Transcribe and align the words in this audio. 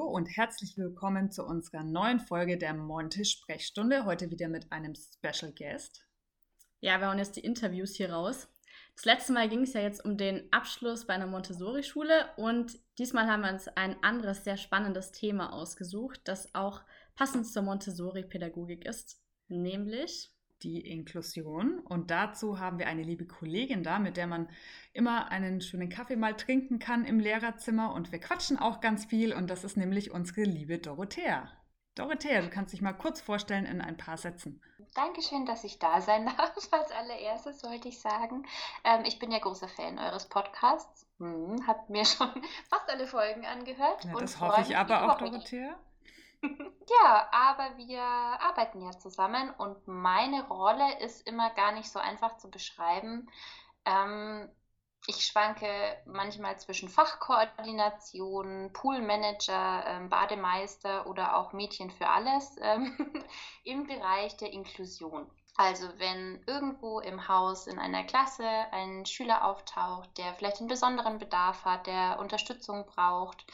Hallo 0.00 0.12
und 0.12 0.34
herzlich 0.34 0.78
willkommen 0.78 1.30
zu 1.30 1.44
unserer 1.44 1.84
neuen 1.84 2.20
Folge 2.20 2.56
der 2.56 2.72
Monte 2.72 3.22
Sprechstunde. 3.26 4.06
Heute 4.06 4.30
wieder 4.30 4.48
mit 4.48 4.72
einem 4.72 4.94
Special 4.94 5.52
Guest. 5.52 6.06
Ja, 6.80 7.00
wir 7.00 7.08
hauen 7.08 7.18
jetzt 7.18 7.36
die 7.36 7.40
Interviews 7.44 7.96
hier 7.96 8.10
raus. 8.10 8.48
Das 8.96 9.04
letzte 9.04 9.34
Mal 9.34 9.50
ging 9.50 9.62
es 9.62 9.74
ja 9.74 9.82
jetzt 9.82 10.02
um 10.02 10.16
den 10.16 10.50
Abschluss 10.52 11.06
bei 11.06 11.12
einer 11.12 11.26
Montessori-Schule 11.26 12.30
und 12.38 12.78
diesmal 12.98 13.26
haben 13.26 13.42
wir 13.42 13.52
uns 13.52 13.68
ein 13.68 14.02
anderes, 14.02 14.42
sehr 14.42 14.56
spannendes 14.56 15.12
Thema 15.12 15.52
ausgesucht, 15.52 16.22
das 16.24 16.54
auch 16.54 16.80
passend 17.14 17.46
zur 17.46 17.62
Montessori-Pädagogik 17.62 18.86
ist, 18.86 19.22
nämlich 19.48 20.30
die 20.62 20.80
Inklusion. 20.80 21.80
Und 21.80 22.10
dazu 22.10 22.58
haben 22.58 22.78
wir 22.78 22.86
eine 22.86 23.02
liebe 23.02 23.26
Kollegin 23.26 23.82
da, 23.82 23.98
mit 23.98 24.16
der 24.16 24.26
man 24.26 24.48
immer 24.92 25.30
einen 25.30 25.60
schönen 25.60 25.88
Kaffee 25.88 26.16
mal 26.16 26.36
trinken 26.36 26.78
kann 26.78 27.04
im 27.04 27.20
Lehrerzimmer. 27.20 27.92
Und 27.94 28.12
wir 28.12 28.20
quatschen 28.20 28.58
auch 28.58 28.80
ganz 28.80 29.04
viel. 29.06 29.32
Und 29.32 29.48
das 29.48 29.64
ist 29.64 29.76
nämlich 29.76 30.10
unsere 30.10 30.42
liebe 30.42 30.78
Dorothea. 30.78 31.50
Dorothea, 31.94 32.40
du 32.40 32.50
kannst 32.50 32.72
dich 32.72 32.82
mal 32.82 32.92
kurz 32.92 33.20
vorstellen 33.20 33.66
in 33.66 33.80
ein 33.80 33.96
paar 33.96 34.16
Sätzen. 34.16 34.62
Dankeschön, 34.94 35.44
dass 35.44 35.64
ich 35.64 35.78
da 35.78 36.00
sein 36.00 36.26
darf. 36.38 36.54
Als 36.70 36.92
allererstes 36.92 37.62
wollte 37.64 37.88
ich 37.88 38.00
sagen, 38.00 38.46
ähm, 38.84 39.04
ich 39.04 39.18
bin 39.18 39.30
ja 39.30 39.38
großer 39.38 39.68
Fan 39.68 39.98
eures 39.98 40.28
Podcasts. 40.28 41.06
Hm, 41.18 41.66
hab 41.66 41.90
mir 41.90 42.04
schon 42.04 42.28
fast 42.70 42.88
alle 42.88 43.06
Folgen 43.06 43.44
angehört. 43.44 44.04
Ja, 44.04 44.14
das 44.14 44.40
hoffe 44.40 44.62
ich 44.62 44.76
aber 44.76 45.10
auch, 45.12 45.18
Dorothea. 45.18 45.78
Ja, 46.42 47.28
aber 47.32 47.76
wir 47.76 48.02
arbeiten 48.02 48.82
ja 48.82 48.90
zusammen 48.98 49.50
und 49.58 49.86
meine 49.86 50.46
Rolle 50.48 50.98
ist 51.00 51.26
immer 51.26 51.50
gar 51.50 51.72
nicht 51.72 51.90
so 51.90 51.98
einfach 51.98 52.36
zu 52.38 52.50
beschreiben. 52.50 53.30
Ähm, 53.84 54.50
ich 55.06 55.24
schwanke 55.26 55.66
manchmal 56.06 56.58
zwischen 56.58 56.88
Fachkoordination, 56.88 58.72
Poolmanager, 58.72 59.84
ähm, 59.86 60.08
Bademeister 60.10 61.06
oder 61.06 61.36
auch 61.36 61.52
Mädchen 61.52 61.90
für 61.90 62.08
alles 62.08 62.56
ähm, 62.60 62.96
im 63.64 63.86
Bereich 63.86 64.36
der 64.36 64.52
Inklusion. 64.52 65.30
Also 65.56 65.88
wenn 65.98 66.42
irgendwo 66.46 67.00
im 67.00 67.28
Haus 67.28 67.66
in 67.66 67.78
einer 67.78 68.04
Klasse 68.04 68.46
ein 68.72 69.06
Schüler 69.06 69.44
auftaucht, 69.44 70.16
der 70.18 70.34
vielleicht 70.34 70.58
einen 70.58 70.68
besonderen 70.68 71.18
Bedarf 71.18 71.64
hat, 71.64 71.86
der 71.86 72.18
Unterstützung 72.18 72.86
braucht, 72.86 73.46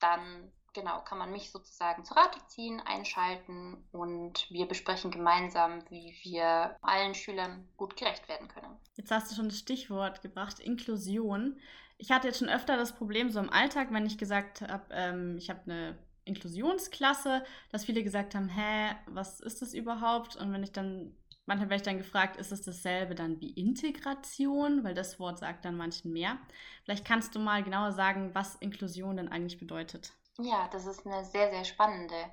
dann 0.00 0.52
genau, 0.74 1.00
kann 1.00 1.18
man 1.18 1.32
mich 1.32 1.50
sozusagen 1.50 2.04
zu 2.04 2.14
Rate 2.14 2.38
ziehen, 2.46 2.80
einschalten 2.80 3.84
und 3.92 4.50
wir 4.50 4.66
besprechen 4.66 5.10
gemeinsam, 5.10 5.82
wie 5.90 6.16
wir 6.22 6.76
allen 6.82 7.14
Schülern 7.14 7.68
gut 7.76 7.96
gerecht 7.96 8.28
werden 8.28 8.48
können. 8.48 8.76
Jetzt 8.96 9.10
hast 9.10 9.30
du 9.30 9.36
schon 9.36 9.48
das 9.48 9.58
Stichwort 9.58 10.22
gebracht, 10.22 10.60
Inklusion. 10.60 11.58
Ich 11.98 12.10
hatte 12.10 12.28
jetzt 12.28 12.38
schon 12.38 12.48
öfter 12.48 12.76
das 12.76 12.94
Problem 12.94 13.30
so 13.30 13.40
im 13.40 13.50
Alltag, 13.50 13.88
wenn 13.90 14.06
ich 14.06 14.18
gesagt 14.18 14.62
habe, 14.62 14.86
ähm, 14.90 15.36
ich 15.38 15.50
habe 15.50 15.60
eine 15.64 15.98
Inklusionsklasse, 16.24 17.44
dass 17.70 17.84
viele 17.84 18.02
gesagt 18.02 18.34
haben, 18.34 18.48
hä, 18.48 18.94
was 19.06 19.40
ist 19.40 19.62
das 19.62 19.74
überhaupt? 19.74 20.36
Und 20.36 20.52
wenn 20.52 20.62
ich 20.62 20.72
dann, 20.72 21.14
manchmal 21.46 21.70
werde 21.70 21.82
ich 21.82 21.86
dann 21.86 21.98
gefragt, 21.98 22.36
ist 22.36 22.52
es 22.52 22.62
dasselbe 22.62 23.14
dann 23.14 23.40
wie 23.40 23.50
Integration? 23.50 24.84
Weil 24.84 24.94
das 24.94 25.18
Wort 25.18 25.40
sagt 25.40 25.64
dann 25.64 25.76
manchen 25.76 26.12
mehr. 26.12 26.38
Vielleicht 26.84 27.04
kannst 27.04 27.34
du 27.34 27.40
mal 27.40 27.62
genauer 27.62 27.92
sagen, 27.92 28.34
was 28.34 28.56
Inklusion 28.56 29.16
denn 29.16 29.28
eigentlich 29.28 29.58
bedeutet. 29.58 30.12
Ja, 30.38 30.68
das 30.68 30.86
ist 30.86 31.06
eine 31.06 31.24
sehr, 31.24 31.50
sehr 31.50 31.64
spannende 31.64 32.32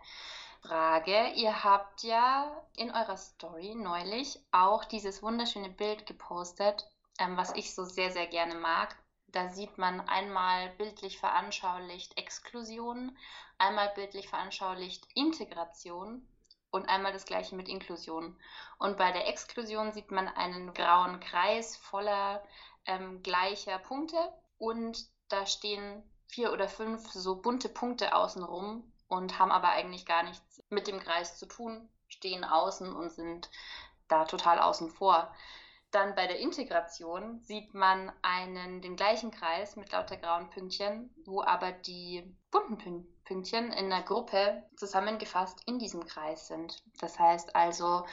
Frage. 0.61 1.31
Ihr 1.36 1.64
habt 1.64 2.03
ja 2.03 2.50
in 2.78 2.91
eurer 2.91 3.17
Story 3.17 3.75
neulich 3.75 4.39
auch 4.52 4.86
dieses 4.86 5.22
wunderschöne 5.22 5.69
Bild 5.69 6.06
gepostet, 6.06 6.89
ähm, 7.19 7.36
was 7.36 7.53
ich 7.56 7.75
so 7.75 7.83
sehr, 7.83 8.11
sehr 8.11 8.28
gerne 8.28 8.56
mag. 8.56 8.95
Da 9.28 9.50
sieht 9.50 9.78
man 9.78 10.00
einmal 10.08 10.69
bildlich 10.78 11.19
veranschaulicht 11.19 12.17
Exklusion, 12.17 13.17
einmal 13.58 13.89
bildlich 13.89 14.30
veranschaulicht 14.30 15.06
Integration 15.13 16.25
und 16.72 16.88
einmal 16.88 17.12
das 17.12 17.25
gleiche 17.25 17.56
mit 17.56 17.68
Inklusion. 17.68 18.40
Und 18.78 18.97
bei 18.97 19.12
der 19.12 19.28
Exklusion 19.28 19.91
sieht 19.91 20.09
man 20.09 20.29
einen 20.29 20.74
grauen 20.74 21.19
Kreis 21.19 21.75
voller 21.75 22.44
ähm, 22.85 23.22
gleicher 23.24 23.78
Punkte 23.78 24.18
und 24.57 25.06
da 25.28 25.45
stehen 25.45 26.09
vier 26.29 26.53
oder 26.53 26.69
fünf 26.69 27.12
so 27.12 27.41
bunte 27.41 27.69
Punkte 27.69 28.16
außenrum 28.16 28.90
und 29.07 29.40
haben 29.40 29.51
aber 29.51 29.69
eigentlich 29.69 30.06
gar 30.06 30.23
nichts 30.23 30.63
mit 30.69 30.88
dem 30.88 31.00
Kreis 31.00 31.38
zu 31.38 31.47
tun, 31.47 31.90
stehen 32.07 32.44
außen 32.44 32.95
und 32.95 33.12
sind 33.12 33.50
da 34.07 34.25
total 34.25 34.59
außen 34.59 34.89
vor. 34.89 35.34
Dann 35.91 36.13
bei 36.13 36.28
der 36.28 36.39
Integration 36.39 37.41
sieht 37.41 37.73
man 37.73 38.12
einen, 38.22 38.81
den 38.81 38.95
gleichen 38.95 39.31
Kreis 39.31 39.75
mit 39.75 39.91
lauter 39.91 40.18
grauen 40.18 40.50
Pünktchen, 40.51 41.09
wo 41.25 41.41
aber 41.41 41.72
die 41.72 42.23
bunten 42.51 43.07
Pünktchen 43.25 43.72
in 43.73 43.91
einer 43.91 44.03
Gruppe 44.03 44.63
zusammengefasst 44.75 45.63
in 45.66 45.79
diesem 45.79 46.06
Kreis 46.06 46.47
sind. 46.47 46.84
Das 47.00 47.18
heißt 47.18 47.56
also, 47.56 48.06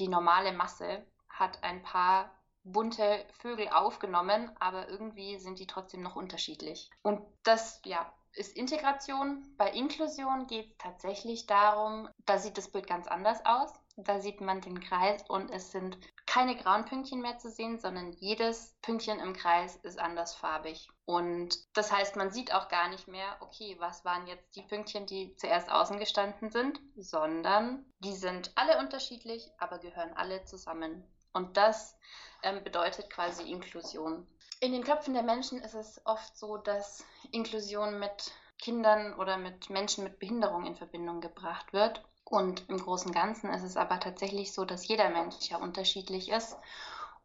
die 0.00 0.08
normale 0.08 0.52
Masse 0.52 1.06
hat 1.28 1.62
ein 1.62 1.82
paar 1.84 2.34
bunte 2.64 3.24
Vögel 3.38 3.68
aufgenommen, 3.68 4.50
aber 4.60 4.88
irgendwie 4.88 5.38
sind 5.38 5.58
die 5.58 5.66
trotzdem 5.66 6.02
noch 6.02 6.16
unterschiedlich. 6.16 6.90
Und 7.02 7.20
das, 7.42 7.80
ja, 7.84 8.12
ist 8.34 8.56
Integration. 8.56 9.44
Bei 9.56 9.70
Inklusion 9.70 10.46
geht 10.46 10.70
es 10.70 10.78
tatsächlich 10.78 11.46
darum, 11.46 12.08
da 12.26 12.38
sieht 12.38 12.58
das 12.58 12.70
Bild 12.70 12.86
ganz 12.86 13.06
anders 13.06 13.44
aus. 13.44 13.72
Da 13.96 14.20
sieht 14.20 14.40
man 14.40 14.60
den 14.60 14.80
Kreis 14.80 15.22
und 15.28 15.50
es 15.50 15.72
sind 15.72 15.98
keine 16.26 16.56
grauen 16.56 16.84
Pünktchen 16.86 17.20
mehr 17.20 17.38
zu 17.38 17.50
sehen, 17.50 17.78
sondern 17.78 18.12
jedes 18.12 18.76
Pünktchen 18.80 19.18
im 19.18 19.34
Kreis 19.34 19.76
ist 19.76 19.98
andersfarbig. 19.98 20.88
Und 21.04 21.58
das 21.76 21.92
heißt, 21.92 22.16
man 22.16 22.30
sieht 22.30 22.54
auch 22.54 22.68
gar 22.68 22.88
nicht 22.88 23.08
mehr, 23.08 23.36
okay, 23.40 23.76
was 23.78 24.04
waren 24.04 24.26
jetzt 24.26 24.56
die 24.56 24.62
Pünktchen, 24.62 25.06
die 25.06 25.34
zuerst 25.36 25.70
außen 25.70 25.98
gestanden 25.98 26.50
sind, 26.50 26.80
sondern 26.96 27.84
die 27.98 28.14
sind 28.14 28.52
alle 28.54 28.78
unterschiedlich, 28.78 29.50
aber 29.58 29.78
gehören 29.78 30.14
alle 30.14 30.44
zusammen. 30.44 31.04
Und 31.32 31.56
das 31.56 31.98
ähm, 32.42 32.62
bedeutet 32.64 33.10
quasi 33.10 33.50
Inklusion. 33.50 34.26
In 34.60 34.72
den 34.72 34.84
Köpfen 34.84 35.14
der 35.14 35.22
Menschen 35.22 35.60
ist 35.60 35.74
es 35.74 36.00
oft 36.04 36.36
so, 36.36 36.58
dass 36.58 37.04
Inklusion 37.32 37.98
mit 37.98 38.32
Kindern 38.58 39.14
oder 39.14 39.38
mit 39.38 39.70
Menschen 39.70 40.04
mit 40.04 40.18
Behinderung 40.18 40.66
in 40.66 40.76
Verbindung 40.76 41.20
gebracht 41.20 41.72
wird. 41.72 42.04
Und 42.24 42.68
im 42.68 42.78
Großen 42.78 43.08
und 43.08 43.14
Ganzen 43.14 43.50
ist 43.50 43.62
es 43.62 43.76
aber 43.76 43.98
tatsächlich 43.98 44.52
so, 44.52 44.64
dass 44.64 44.86
jeder 44.86 45.08
Mensch 45.08 45.48
ja 45.48 45.56
unterschiedlich 45.56 46.30
ist. 46.30 46.56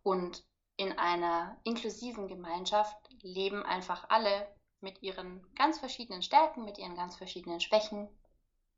Und 0.02 0.44
in 0.78 0.98
einer 0.98 1.58
inklusiven 1.64 2.28
Gemeinschaft 2.28 2.98
leben 3.22 3.64
einfach 3.64 4.10
alle 4.10 4.48
mit 4.82 5.02
ihren 5.02 5.46
ganz 5.56 5.80
verschiedenen 5.80 6.22
Stärken, 6.22 6.64
mit 6.64 6.78
ihren 6.78 6.96
ganz 6.96 7.16
verschiedenen 7.16 7.60
Schwächen 7.60 8.08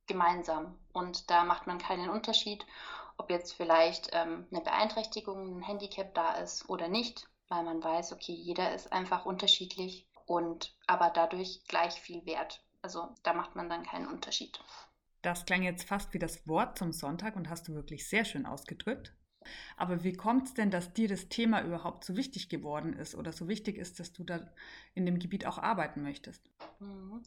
gemeinsam. 0.08 0.78
Und 0.94 1.30
da 1.30 1.44
macht 1.44 1.68
man 1.68 1.78
keinen 1.78 2.09
Unterschied 2.09 2.66
ob 3.17 3.29
jetzt 3.29 3.53
vielleicht 3.53 4.09
ähm, 4.13 4.45
eine 4.51 4.61
Beeinträchtigung, 4.61 5.57
ein 5.57 5.61
Handicap 5.61 6.13
da 6.13 6.35
ist 6.35 6.69
oder 6.69 6.88
nicht, 6.88 7.28
weil 7.50 7.63
man 7.63 7.83
weiß, 7.83 8.13
okay, 8.13 8.33
jeder 8.33 8.73
ist 8.73 8.91
einfach 8.94 9.25
unterschiedlich 9.25 10.07
und 10.25 10.75
aber 10.85 11.09
dadurch 11.09 11.61
gleich 11.67 11.94
viel 12.00 12.25
wert. 12.25 12.63
Also 12.81 13.09
da 13.23 13.33
macht 13.33 13.56
man 13.56 13.69
dann 13.69 13.83
keinen 13.83 14.07
Unterschied. 14.07 14.59
Das 15.22 15.45
klang 15.45 15.63
jetzt 15.63 15.88
fast 15.88 16.13
wie 16.13 16.19
das 16.19 16.47
Wort 16.47 16.77
zum 16.77 16.91
Sonntag 16.91 17.35
und 17.35 17.50
hast 17.50 17.67
du 17.67 17.73
wirklich 17.73 18.07
sehr 18.07 18.23
schön 18.23 18.45
ausgedrückt. 18.45 19.13
Aber 19.77 20.03
wie 20.03 20.13
kommt 20.13 20.47
es 20.47 20.53
denn, 20.53 20.72
dass 20.72 20.94
dir 20.94 21.07
das 21.07 21.29
Thema 21.29 21.63
überhaupt 21.63 22.03
so 22.03 22.16
wichtig 22.16 22.50
geworden 22.50 22.94
ist 22.94 23.16
oder 23.16 23.31
so 23.31 23.47
wichtig 23.47 23.77
ist, 23.77 24.00
dass 24.00 24.13
du 24.13 24.23
da 24.23 24.51
in 24.94 25.06
dem 25.06 25.19
Gebiet 25.19 25.45
auch 25.45 25.57
arbeiten 25.57 26.01
möchtest? 26.01 26.50
Mhm. 26.79 27.23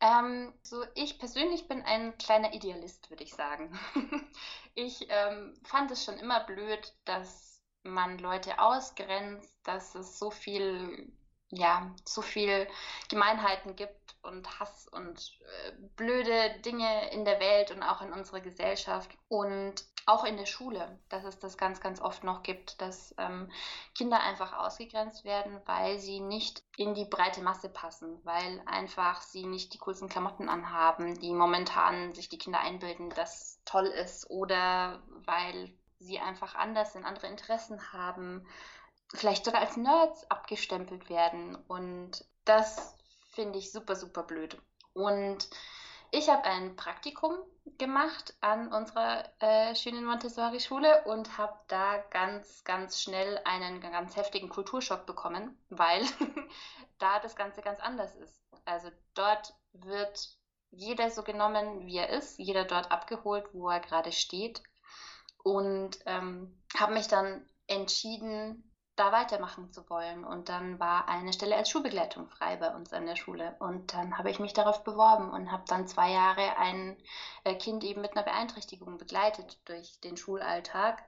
Ähm, 0.00 0.54
so, 0.62 0.84
ich 0.94 1.18
persönlich 1.18 1.68
bin 1.68 1.82
ein 1.82 2.16
kleiner 2.16 2.54
Idealist, 2.54 3.10
würde 3.10 3.22
ich 3.22 3.34
sagen. 3.34 3.78
ich 4.74 5.06
ähm, 5.10 5.54
fand 5.62 5.90
es 5.90 6.04
schon 6.04 6.18
immer 6.18 6.40
blöd, 6.44 6.94
dass 7.04 7.60
man 7.82 8.18
Leute 8.18 8.58
ausgrenzt, 8.58 9.58
dass 9.64 9.94
es 9.94 10.18
so 10.18 10.30
viel, 10.30 11.12
ja, 11.50 11.90
so 12.04 12.22
viel 12.22 12.66
Gemeinheiten 13.08 13.76
gibt 13.76 14.14
und 14.22 14.60
Hass 14.60 14.86
und 14.88 15.38
äh, 15.40 15.72
blöde 15.96 16.58
Dinge 16.64 17.10
in 17.12 17.24
der 17.24 17.40
Welt 17.40 17.70
und 17.70 17.82
auch 17.82 18.02
in 18.02 18.12
unserer 18.12 18.40
Gesellschaft. 18.40 19.10
Und 19.28 19.84
auch 20.06 20.24
in 20.24 20.36
der 20.36 20.46
Schule, 20.46 20.98
dass 21.08 21.24
es 21.24 21.38
das 21.38 21.56
ganz, 21.56 21.80
ganz 21.80 22.00
oft 22.00 22.24
noch 22.24 22.42
gibt, 22.42 22.80
dass 22.80 23.14
ähm, 23.18 23.50
Kinder 23.94 24.20
einfach 24.20 24.56
ausgegrenzt 24.58 25.24
werden, 25.24 25.60
weil 25.66 25.98
sie 25.98 26.20
nicht 26.20 26.62
in 26.76 26.94
die 26.94 27.04
breite 27.04 27.42
Masse 27.42 27.68
passen, 27.68 28.18
weil 28.24 28.62
einfach 28.66 29.22
sie 29.22 29.46
nicht 29.46 29.74
die 29.74 29.78
coolsten 29.78 30.08
Klamotten 30.08 30.48
anhaben, 30.48 31.18
die 31.20 31.32
momentan 31.32 32.14
sich 32.14 32.28
die 32.28 32.38
Kinder 32.38 32.60
einbilden, 32.60 33.10
dass 33.10 33.60
toll 33.64 33.86
ist, 33.86 34.28
oder 34.30 35.02
weil 35.26 35.72
sie 35.98 36.18
einfach 36.18 36.54
anders 36.54 36.94
sind, 36.94 37.04
andere 37.04 37.28
Interessen 37.28 37.92
haben, 37.92 38.46
vielleicht 39.14 39.44
sogar 39.44 39.60
als 39.60 39.76
Nerds 39.76 40.30
abgestempelt 40.30 41.08
werden. 41.08 41.56
Und 41.68 42.24
das 42.44 42.96
finde 43.32 43.58
ich 43.58 43.72
super, 43.72 43.96
super 43.96 44.22
blöd. 44.22 44.56
Und 44.92 45.48
ich 46.12 46.28
habe 46.28 46.44
ein 46.44 46.74
Praktikum 46.74 47.36
gemacht 47.78 48.34
an 48.40 48.72
unserer 48.72 49.24
äh, 49.38 49.74
schönen 49.76 50.04
Montessori-Schule 50.04 51.04
und 51.04 51.38
habe 51.38 51.56
da 51.68 51.98
ganz, 52.10 52.64
ganz 52.64 53.00
schnell 53.00 53.40
einen 53.44 53.80
ganz 53.80 54.16
heftigen 54.16 54.48
Kulturschock 54.48 55.06
bekommen, 55.06 55.56
weil 55.70 56.04
da 56.98 57.20
das 57.20 57.36
Ganze 57.36 57.62
ganz 57.62 57.80
anders 57.80 58.14
ist. 58.16 58.42
Also 58.64 58.90
dort 59.14 59.54
wird 59.72 60.36
jeder 60.72 61.10
so 61.10 61.22
genommen, 61.22 61.86
wie 61.86 61.96
er 61.96 62.10
ist, 62.10 62.38
jeder 62.38 62.64
dort 62.64 62.90
abgeholt, 62.90 63.48
wo 63.52 63.70
er 63.70 63.80
gerade 63.80 64.12
steht 64.12 64.62
und 65.42 65.98
ähm, 66.06 66.60
habe 66.76 66.94
mich 66.94 67.08
dann 67.08 67.48
entschieden, 67.66 68.69
da 68.96 69.12
weitermachen 69.12 69.72
zu 69.72 69.88
wollen. 69.88 70.24
Und 70.24 70.48
dann 70.48 70.78
war 70.78 71.08
eine 71.08 71.32
Stelle 71.32 71.56
als 71.56 71.70
Schulbegleitung 71.70 72.28
frei 72.28 72.56
bei 72.56 72.74
uns 72.74 72.92
an 72.92 73.06
der 73.06 73.16
Schule. 73.16 73.56
Und 73.58 73.94
dann 73.94 74.18
habe 74.18 74.30
ich 74.30 74.38
mich 74.38 74.52
darauf 74.52 74.84
beworben 74.84 75.30
und 75.30 75.50
habe 75.50 75.64
dann 75.66 75.88
zwei 75.88 76.10
Jahre 76.10 76.56
ein 76.58 76.96
äh, 77.44 77.54
Kind 77.54 77.84
eben 77.84 78.00
mit 78.00 78.12
einer 78.12 78.24
Beeinträchtigung 78.24 78.98
begleitet 78.98 79.58
durch 79.64 80.00
den 80.00 80.16
Schulalltag 80.16 81.02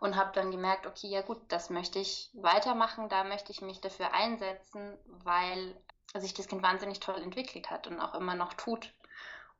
und 0.00 0.16
habe 0.16 0.32
dann 0.34 0.50
gemerkt, 0.50 0.86
okay, 0.86 1.08
ja 1.08 1.22
gut, 1.22 1.40
das 1.48 1.70
möchte 1.70 1.98
ich 1.98 2.30
weitermachen, 2.34 3.08
da 3.08 3.24
möchte 3.24 3.52
ich 3.52 3.60
mich 3.60 3.80
dafür 3.80 4.12
einsetzen, 4.12 4.98
weil 5.06 5.76
sich 6.14 6.34
das 6.34 6.46
Kind 6.46 6.62
wahnsinnig 6.62 7.00
toll 7.00 7.20
entwickelt 7.22 7.70
hat 7.70 7.86
und 7.86 8.00
auch 8.00 8.14
immer 8.14 8.34
noch 8.34 8.52
tut. 8.54 8.92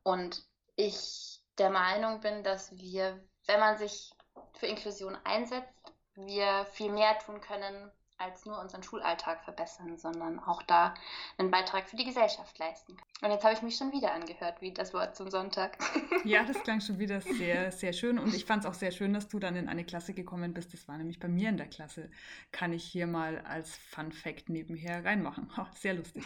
Und 0.03 0.45
ich 0.75 1.41
der 1.57 1.69
Meinung 1.69 2.19
bin, 2.19 2.43
dass 2.43 2.71
wir, 2.77 3.19
wenn 3.45 3.59
man 3.59 3.77
sich 3.77 4.11
für 4.53 4.67
Inklusion 4.67 5.17
einsetzt, 5.23 5.92
wir 6.15 6.65
viel 6.73 6.91
mehr 6.91 7.17
tun 7.19 7.41
können, 7.41 7.91
als 8.17 8.45
nur 8.45 8.59
unseren 8.59 8.83
Schulalltag 8.83 9.43
verbessern, 9.43 9.97
sondern 9.97 10.39
auch 10.39 10.63
da 10.63 10.93
einen 11.37 11.51
Beitrag 11.51 11.89
für 11.89 11.95
die 11.95 12.05
Gesellschaft 12.05 12.57
leisten. 12.57 12.95
Und 13.21 13.31
jetzt 13.31 13.43
habe 13.43 13.53
ich 13.53 13.61
mich 13.61 13.75
schon 13.75 13.91
wieder 13.91 14.13
angehört, 14.13 14.61
wie 14.61 14.71
das 14.71 14.93
Wort 14.93 15.15
zum 15.15 15.29
Sonntag. 15.29 15.77
Ja, 16.25 16.45
das 16.45 16.63
klang 16.63 16.79
schon 16.79 16.99
wieder 16.99 17.19
sehr, 17.19 17.73
sehr 17.73 17.91
schön. 17.91 18.17
Und 18.17 18.33
ich 18.33 18.45
fand 18.45 18.63
es 18.63 18.69
auch 18.69 18.73
sehr 18.73 18.91
schön, 18.91 19.13
dass 19.13 19.27
du 19.27 19.39
dann 19.39 19.57
in 19.57 19.67
eine 19.67 19.83
Klasse 19.83 20.13
gekommen 20.13 20.53
bist. 20.53 20.73
Das 20.73 20.87
war 20.87 20.97
nämlich 20.97 21.19
bei 21.19 21.27
mir 21.27 21.49
in 21.49 21.57
der 21.57 21.67
Klasse. 21.67 22.09
Kann 22.53 22.71
ich 22.71 22.85
hier 22.85 23.07
mal 23.07 23.39
als 23.41 23.75
Fun 23.75 24.13
Fact 24.13 24.47
nebenher 24.47 25.03
reinmachen. 25.03 25.51
Oh, 25.57 25.65
sehr 25.75 25.95
lustig. 25.95 26.23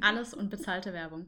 Alles 0.00 0.32
und 0.32 0.48
bezahlte 0.48 0.94
Werbung. 0.94 1.26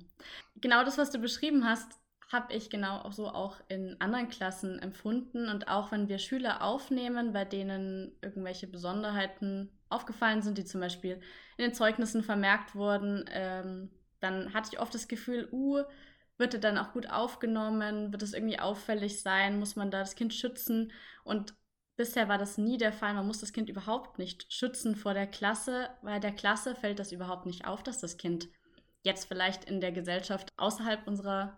Genau 0.62 0.84
das, 0.84 0.96
was 0.96 1.10
du 1.10 1.18
beschrieben 1.18 1.68
hast, 1.68 1.98
habe 2.32 2.54
ich 2.54 2.70
genau 2.70 2.98
auch 2.98 3.12
so 3.12 3.28
auch 3.28 3.60
in 3.68 4.00
anderen 4.00 4.28
Klassen 4.28 4.78
empfunden. 4.80 5.48
Und 5.48 5.68
auch 5.68 5.92
wenn 5.92 6.08
wir 6.08 6.18
Schüler 6.18 6.62
aufnehmen, 6.62 7.32
bei 7.32 7.44
denen 7.44 8.16
irgendwelche 8.20 8.66
Besonderheiten 8.66 9.70
aufgefallen 9.88 10.42
sind, 10.42 10.58
die 10.58 10.64
zum 10.64 10.80
Beispiel 10.80 11.20
in 11.56 11.64
den 11.64 11.74
Zeugnissen 11.74 12.24
vermerkt 12.24 12.74
wurden, 12.74 13.24
ähm, 13.32 13.90
dann 14.20 14.52
hatte 14.54 14.70
ich 14.72 14.80
oft 14.80 14.94
das 14.94 15.08
Gefühl, 15.08 15.48
uh, 15.52 15.84
wird 16.38 16.54
er 16.54 16.60
dann 16.60 16.78
auch 16.78 16.92
gut 16.92 17.10
aufgenommen? 17.10 18.12
Wird 18.12 18.22
es 18.22 18.34
irgendwie 18.34 18.58
auffällig 18.58 19.22
sein? 19.22 19.58
Muss 19.58 19.76
man 19.76 19.90
da 19.90 20.00
das 20.00 20.16
Kind 20.16 20.34
schützen? 20.34 20.92
Und 21.24 21.54
bisher 21.96 22.28
war 22.28 22.38
das 22.38 22.58
nie 22.58 22.76
der 22.76 22.92
Fall. 22.92 23.14
Man 23.14 23.26
muss 23.26 23.40
das 23.40 23.52
Kind 23.52 23.70
überhaupt 23.70 24.18
nicht 24.18 24.52
schützen 24.52 24.96
vor 24.96 25.14
der 25.14 25.26
Klasse, 25.26 25.88
weil 26.02 26.20
der 26.20 26.32
Klasse 26.32 26.74
fällt 26.74 26.98
das 26.98 27.12
überhaupt 27.12 27.46
nicht 27.46 27.66
auf, 27.66 27.82
dass 27.82 28.00
das 28.00 28.16
Kind 28.16 28.48
jetzt 29.02 29.26
vielleicht 29.26 29.64
in 29.64 29.80
der 29.80 29.92
Gesellschaft 29.92 30.52
außerhalb 30.56 31.06
unserer 31.06 31.56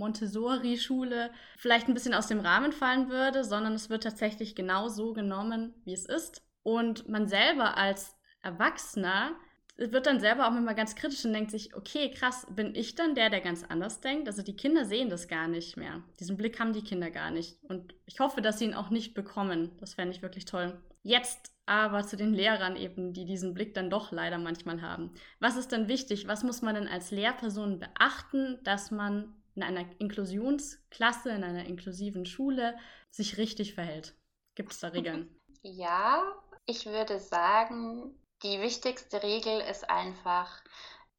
Montessori-Schule 0.00 1.30
vielleicht 1.56 1.86
ein 1.86 1.94
bisschen 1.94 2.14
aus 2.14 2.26
dem 2.26 2.40
Rahmen 2.40 2.72
fallen 2.72 3.08
würde, 3.08 3.44
sondern 3.44 3.74
es 3.74 3.88
wird 3.88 4.02
tatsächlich 4.02 4.56
genau 4.56 4.88
so 4.88 5.12
genommen, 5.12 5.74
wie 5.84 5.92
es 5.92 6.06
ist. 6.06 6.42
Und 6.62 7.08
man 7.08 7.28
selber 7.28 7.76
als 7.76 8.16
Erwachsener 8.42 9.36
wird 9.76 10.06
dann 10.06 10.20
selber 10.20 10.46
auch 10.46 10.56
immer 10.56 10.74
ganz 10.74 10.94
kritisch 10.94 11.24
und 11.24 11.32
denkt 11.32 11.50
sich, 11.50 11.74
okay, 11.74 12.10
krass, 12.10 12.46
bin 12.50 12.74
ich 12.74 12.96
dann 12.96 13.14
der, 13.14 13.30
der 13.30 13.40
ganz 13.40 13.64
anders 13.64 14.00
denkt? 14.00 14.28
Also 14.28 14.42
die 14.42 14.56
Kinder 14.56 14.84
sehen 14.84 15.08
das 15.08 15.26
gar 15.26 15.48
nicht 15.48 15.76
mehr. 15.76 16.02
Diesen 16.18 16.36
Blick 16.36 16.60
haben 16.60 16.74
die 16.74 16.84
Kinder 16.84 17.10
gar 17.10 17.30
nicht. 17.30 17.62
Und 17.62 17.94
ich 18.04 18.20
hoffe, 18.20 18.42
dass 18.42 18.58
sie 18.58 18.66
ihn 18.66 18.74
auch 18.74 18.90
nicht 18.90 19.14
bekommen. 19.14 19.70
Das 19.80 19.94
fände 19.94 20.14
ich 20.14 20.22
wirklich 20.22 20.44
toll. 20.44 20.78
Jetzt 21.02 21.52
aber 21.64 22.02
zu 22.02 22.16
den 22.16 22.34
Lehrern 22.34 22.76
eben, 22.76 23.14
die 23.14 23.24
diesen 23.24 23.54
Blick 23.54 23.72
dann 23.74 23.88
doch 23.88 24.12
leider 24.12 24.36
manchmal 24.38 24.82
haben. 24.82 25.12
Was 25.38 25.56
ist 25.56 25.72
denn 25.72 25.88
wichtig? 25.88 26.26
Was 26.26 26.42
muss 26.42 26.60
man 26.60 26.74
denn 26.74 26.88
als 26.88 27.10
Lehrperson 27.10 27.78
beachten, 27.78 28.58
dass 28.64 28.90
man 28.90 29.39
in 29.54 29.62
einer 29.62 29.84
Inklusionsklasse, 29.98 31.30
in 31.30 31.44
einer 31.44 31.66
inklusiven 31.66 32.26
Schule 32.26 32.78
sich 33.10 33.38
richtig 33.38 33.74
verhält? 33.74 34.16
Gibt 34.54 34.72
es 34.72 34.80
da 34.80 34.88
Regeln? 34.88 35.34
Ja, 35.62 36.22
ich 36.64 36.86
würde 36.86 37.18
sagen, 37.18 38.14
die 38.42 38.62
wichtigste 38.62 39.22
Regel 39.22 39.60
ist 39.60 39.90
einfach 39.90 40.62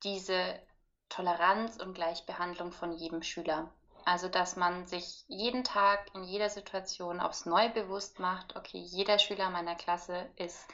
diese 0.03 0.59
Toleranz 1.09 1.77
und 1.77 1.93
Gleichbehandlung 1.93 2.71
von 2.71 2.91
jedem 2.93 3.21
Schüler. 3.21 3.71
Also, 4.05 4.29
dass 4.29 4.55
man 4.55 4.87
sich 4.87 5.23
jeden 5.27 5.63
Tag 5.63 6.09
in 6.15 6.23
jeder 6.23 6.49
Situation 6.49 7.19
aufs 7.19 7.45
Neue 7.45 7.69
bewusst 7.69 8.19
macht, 8.19 8.55
okay, 8.55 8.79
jeder 8.79 9.19
Schüler 9.19 9.51
meiner 9.51 9.75
Klasse 9.75 10.27
ist 10.37 10.67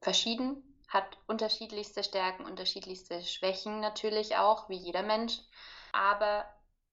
verschieden, 0.00 0.62
hat 0.88 1.18
unterschiedlichste 1.28 2.02
Stärken, 2.02 2.44
unterschiedlichste 2.44 3.22
Schwächen 3.22 3.80
natürlich 3.80 4.36
auch, 4.36 4.68
wie 4.68 4.76
jeder 4.76 5.02
Mensch. 5.02 5.38
Aber 5.92 6.44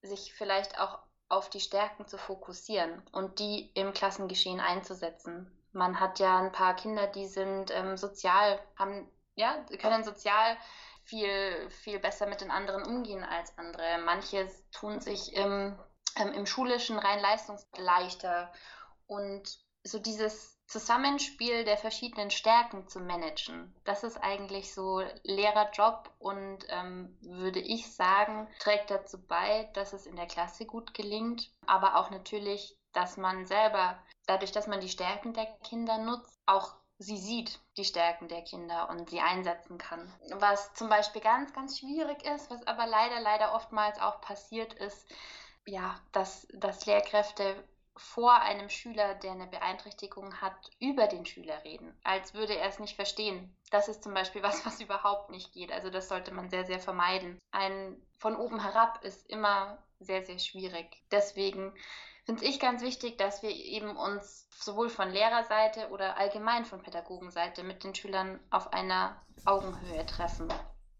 sich 0.06 0.34
vielleicht 0.34 0.78
auch 0.78 0.98
auf 1.28 1.50
die 1.50 1.60
Stärken 1.60 2.06
zu 2.06 2.18
fokussieren 2.18 3.02
und 3.12 3.38
die 3.38 3.70
im 3.74 3.92
Klassengeschehen 3.92 4.60
einzusetzen. 4.60 5.50
Man 5.72 5.98
hat 5.98 6.18
ja 6.20 6.38
ein 6.38 6.52
paar 6.52 6.76
Kinder, 6.76 7.06
die 7.06 7.26
sind 7.26 7.70
ähm, 7.72 7.96
sozial, 7.96 8.60
haben, 8.76 9.10
ja, 9.34 9.64
können 9.80 10.04
sozial 10.04 10.56
viel, 11.04 11.68
viel 11.70 11.98
besser 11.98 12.26
mit 12.26 12.40
den 12.40 12.50
anderen 12.50 12.84
umgehen 12.84 13.24
als 13.24 13.56
andere. 13.58 13.98
Manche 14.04 14.48
tun 14.72 15.00
sich 15.00 15.34
im, 15.34 15.78
ähm, 16.16 16.32
im 16.32 16.46
schulischen 16.46 16.98
rein 16.98 17.20
leistungsleichter 17.20 18.52
und 19.06 19.58
so 19.82 19.98
dieses 19.98 20.53
Zusammenspiel 20.66 21.64
der 21.64 21.76
verschiedenen 21.76 22.30
Stärken 22.30 22.88
zu 22.88 23.00
managen. 23.00 23.74
Das 23.84 24.02
ist 24.02 24.16
eigentlich 24.16 24.74
so 24.74 25.02
Lehrerjob 25.22 26.10
und 26.18 26.58
ähm, 26.68 27.16
würde 27.20 27.60
ich 27.60 27.94
sagen, 27.94 28.48
trägt 28.60 28.90
dazu 28.90 29.24
bei, 29.26 29.70
dass 29.74 29.92
es 29.92 30.06
in 30.06 30.16
der 30.16 30.26
Klasse 30.26 30.66
gut 30.66 30.94
gelingt, 30.94 31.50
aber 31.66 31.96
auch 31.96 32.10
natürlich, 32.10 32.76
dass 32.92 33.16
man 33.16 33.46
selber, 33.46 33.98
dadurch, 34.26 34.52
dass 34.52 34.66
man 34.66 34.80
die 34.80 34.88
Stärken 34.88 35.34
der 35.34 35.46
Kinder 35.64 35.98
nutzt, 35.98 36.40
auch 36.46 36.74
sie 36.98 37.18
sieht, 37.18 37.60
die 37.76 37.84
Stärken 37.84 38.28
der 38.28 38.42
Kinder 38.42 38.88
und 38.88 39.10
sie 39.10 39.20
einsetzen 39.20 39.78
kann. 39.78 40.12
Was 40.30 40.72
zum 40.74 40.88
Beispiel 40.88 41.20
ganz, 41.20 41.52
ganz 41.52 41.78
schwierig 41.78 42.24
ist, 42.24 42.50
was 42.50 42.66
aber 42.66 42.86
leider, 42.86 43.20
leider 43.20 43.54
oftmals 43.54 44.00
auch 44.00 44.20
passiert 44.20 44.72
ist, 44.74 45.06
ja, 45.66 45.98
dass, 46.12 46.46
dass 46.52 46.86
Lehrkräfte 46.86 47.56
vor 47.96 48.40
einem 48.40 48.68
Schüler, 48.68 49.14
der 49.14 49.32
eine 49.32 49.46
Beeinträchtigung 49.46 50.40
hat, 50.40 50.70
über 50.80 51.06
den 51.06 51.24
Schüler 51.26 51.62
reden, 51.64 51.96
als 52.02 52.34
würde 52.34 52.56
er 52.56 52.68
es 52.68 52.78
nicht 52.78 52.96
verstehen. 52.96 53.56
Das 53.70 53.88
ist 53.88 54.02
zum 54.02 54.14
Beispiel 54.14 54.42
was, 54.42 54.66
was 54.66 54.80
überhaupt 54.80 55.30
nicht 55.30 55.52
geht. 55.52 55.70
Also 55.70 55.90
das 55.90 56.08
sollte 56.08 56.32
man 56.32 56.50
sehr, 56.50 56.64
sehr 56.64 56.80
vermeiden. 56.80 57.38
Ein 57.52 58.02
von 58.18 58.36
oben 58.36 58.60
herab 58.60 59.04
ist 59.04 59.28
immer 59.30 59.78
sehr, 60.00 60.24
sehr 60.24 60.38
schwierig. 60.38 61.02
Deswegen 61.10 61.72
finde 62.24 62.44
ich 62.44 62.58
ganz 62.58 62.82
wichtig, 62.82 63.16
dass 63.18 63.42
wir 63.42 63.50
eben 63.50 63.96
uns 63.96 64.48
sowohl 64.50 64.88
von 64.88 65.10
Lehrerseite 65.10 65.90
oder 65.90 66.16
allgemein 66.16 66.64
von 66.64 66.82
Pädagogenseite 66.82 67.62
mit 67.62 67.84
den 67.84 67.94
Schülern 67.94 68.40
auf 68.50 68.72
einer 68.72 69.22
Augenhöhe 69.44 70.04
treffen. 70.06 70.52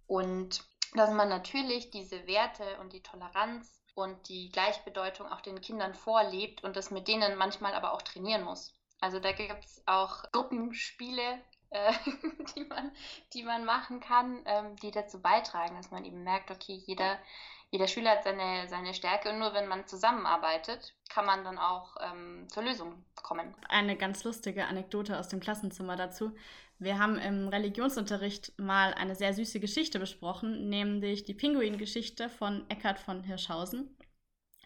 Und 0.07 0.65
dass 0.95 1.11
man 1.11 1.29
natürlich 1.29 1.91
diese 1.91 2.27
Werte 2.27 2.79
und 2.81 2.93
die 2.93 3.03
Toleranz 3.03 3.84
und 3.95 4.29
die 4.29 4.51
Gleichbedeutung 4.51 5.31
auch 5.31 5.41
den 5.41 5.61
Kindern 5.61 5.95
vorlebt 5.95 6.65
und 6.65 6.77
das 6.77 6.91
mit 6.91 7.09
denen 7.09 7.37
manchmal 7.37 7.75
aber 7.75 7.93
auch 7.93 8.03
trainieren 8.03 8.43
muss. 8.43 8.75
Also 9.01 9.21
da 9.21 9.33
gibt 9.33 9.65
es 9.65 9.83
auch 9.87 10.25
Gruppenspiele, 10.33 11.41
äh, 11.71 11.93
die, 12.57 12.65
man, 12.65 12.93
die 13.33 13.43
man 13.43 13.65
machen 13.65 14.01
kann, 14.01 14.43
ähm, 14.47 14.77
die 14.77 14.91
dazu 14.91 15.21
beitragen, 15.21 15.77
dass 15.77 15.91
man 15.91 16.05
eben 16.05 16.23
merkt, 16.25 16.51
okay, 16.51 16.83
jeder, 16.87 17.19
jeder 17.71 17.87
Schüler 17.87 18.13
hat 18.13 18.25
seine, 18.25 18.69
seine 18.69 18.95
Stärke 18.95 19.31
und 19.31 19.39
nur 19.39 19.53
wenn 19.53 19.69
man 19.69 19.87
zusammenarbeitet, 19.87 20.95
kann 21.09 21.27
man 21.27 21.45
dann 21.45 21.59
auch 21.59 21.97
ähm, 22.01 22.47
zur 22.49 22.63
Lösung 22.63 23.05
kommen. 23.23 23.55
Eine 23.69 23.97
ganz 23.97 24.25
lustige 24.25 24.67
Anekdote 24.67 25.19
aus 25.19 25.29
dem 25.29 25.41
Klassenzimmer 25.41 25.97
dazu. 25.97 26.35
Wir 26.79 26.99
haben 26.99 27.19
im 27.19 27.49
Religionsunterricht 27.49 28.59
mal 28.59 28.95
eine 28.95 29.15
sehr 29.15 29.33
süße 29.33 29.61
Geschichte 29.61 29.99
besprochen, 29.99 30.69
nämlich 30.69 31.25
die 31.25 31.35
Pinguin-Geschichte 31.35 32.29
von 32.29 32.69
Eckhard 32.69 32.99
von 32.99 33.23
Hirschhausen. 33.23 33.97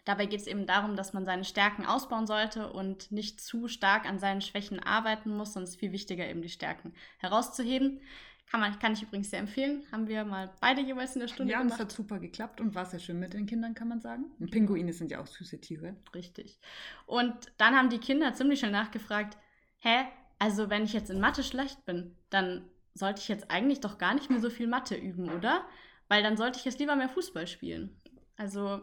Dabei 0.05 0.25
geht 0.25 0.39
es 0.39 0.47
eben 0.47 0.65
darum, 0.65 0.95
dass 0.95 1.13
man 1.13 1.25
seine 1.25 1.43
Stärken 1.43 1.85
ausbauen 1.85 2.25
sollte 2.25 2.71
und 2.71 3.11
nicht 3.11 3.39
zu 3.41 3.67
stark 3.67 4.07
an 4.07 4.17
seinen 4.17 4.41
Schwächen 4.41 4.79
arbeiten 4.79 5.29
muss, 5.35 5.53
sonst 5.53 5.75
viel 5.75 5.91
wichtiger 5.91 6.27
eben 6.27 6.41
die 6.41 6.49
Stärken 6.49 6.93
herauszuheben. 7.19 8.01
Kann, 8.49 8.61
man, 8.61 8.79
kann 8.79 8.93
ich 8.93 9.03
übrigens 9.03 9.29
sehr 9.29 9.39
empfehlen. 9.39 9.83
Haben 9.91 10.07
wir 10.07 10.25
mal 10.25 10.51
beide 10.59 10.81
jeweils 10.81 11.13
in 11.15 11.19
der 11.19 11.27
Stunde 11.27 11.53
ja, 11.53 11.59
gemacht. 11.59 11.77
Ja, 11.77 11.85
es 11.85 11.91
hat 11.91 11.95
super 11.95 12.17
geklappt 12.17 12.59
und 12.59 12.73
war 12.73 12.87
sehr 12.87 12.99
schön 12.99 13.19
mit 13.19 13.33
den 13.33 13.45
Kindern, 13.45 13.75
kann 13.75 13.87
man 13.87 14.01
sagen. 14.01 14.31
Und 14.39 14.49
Pinguine 14.49 14.91
sind 14.93 15.11
ja 15.11 15.21
auch 15.21 15.27
süße 15.27 15.61
Tiere. 15.61 15.95
Richtig. 16.15 16.59
Und 17.05 17.35
dann 17.57 17.75
haben 17.75 17.89
die 17.89 17.99
Kinder 17.99 18.33
ziemlich 18.33 18.57
schnell 18.59 18.71
nachgefragt, 18.71 19.37
hä, 19.77 20.05
also 20.39 20.69
wenn 20.69 20.83
ich 20.83 20.93
jetzt 20.93 21.09
in 21.09 21.19
Mathe 21.19 21.43
schlecht 21.43 21.85
bin, 21.85 22.17
dann 22.29 22.69
sollte 22.93 23.21
ich 23.21 23.27
jetzt 23.27 23.51
eigentlich 23.51 23.81
doch 23.81 23.97
gar 23.97 24.13
nicht 24.13 24.29
mehr 24.29 24.39
so 24.39 24.49
viel 24.49 24.67
Mathe 24.67 24.95
üben, 24.95 25.29
oder? 25.29 25.65
Weil 26.07 26.23
dann 26.23 26.37
sollte 26.37 26.57
ich 26.59 26.65
jetzt 26.65 26.79
lieber 26.79 26.95
mehr 26.95 27.09
Fußball 27.09 27.45
spielen. 27.45 28.01
Also 28.37 28.81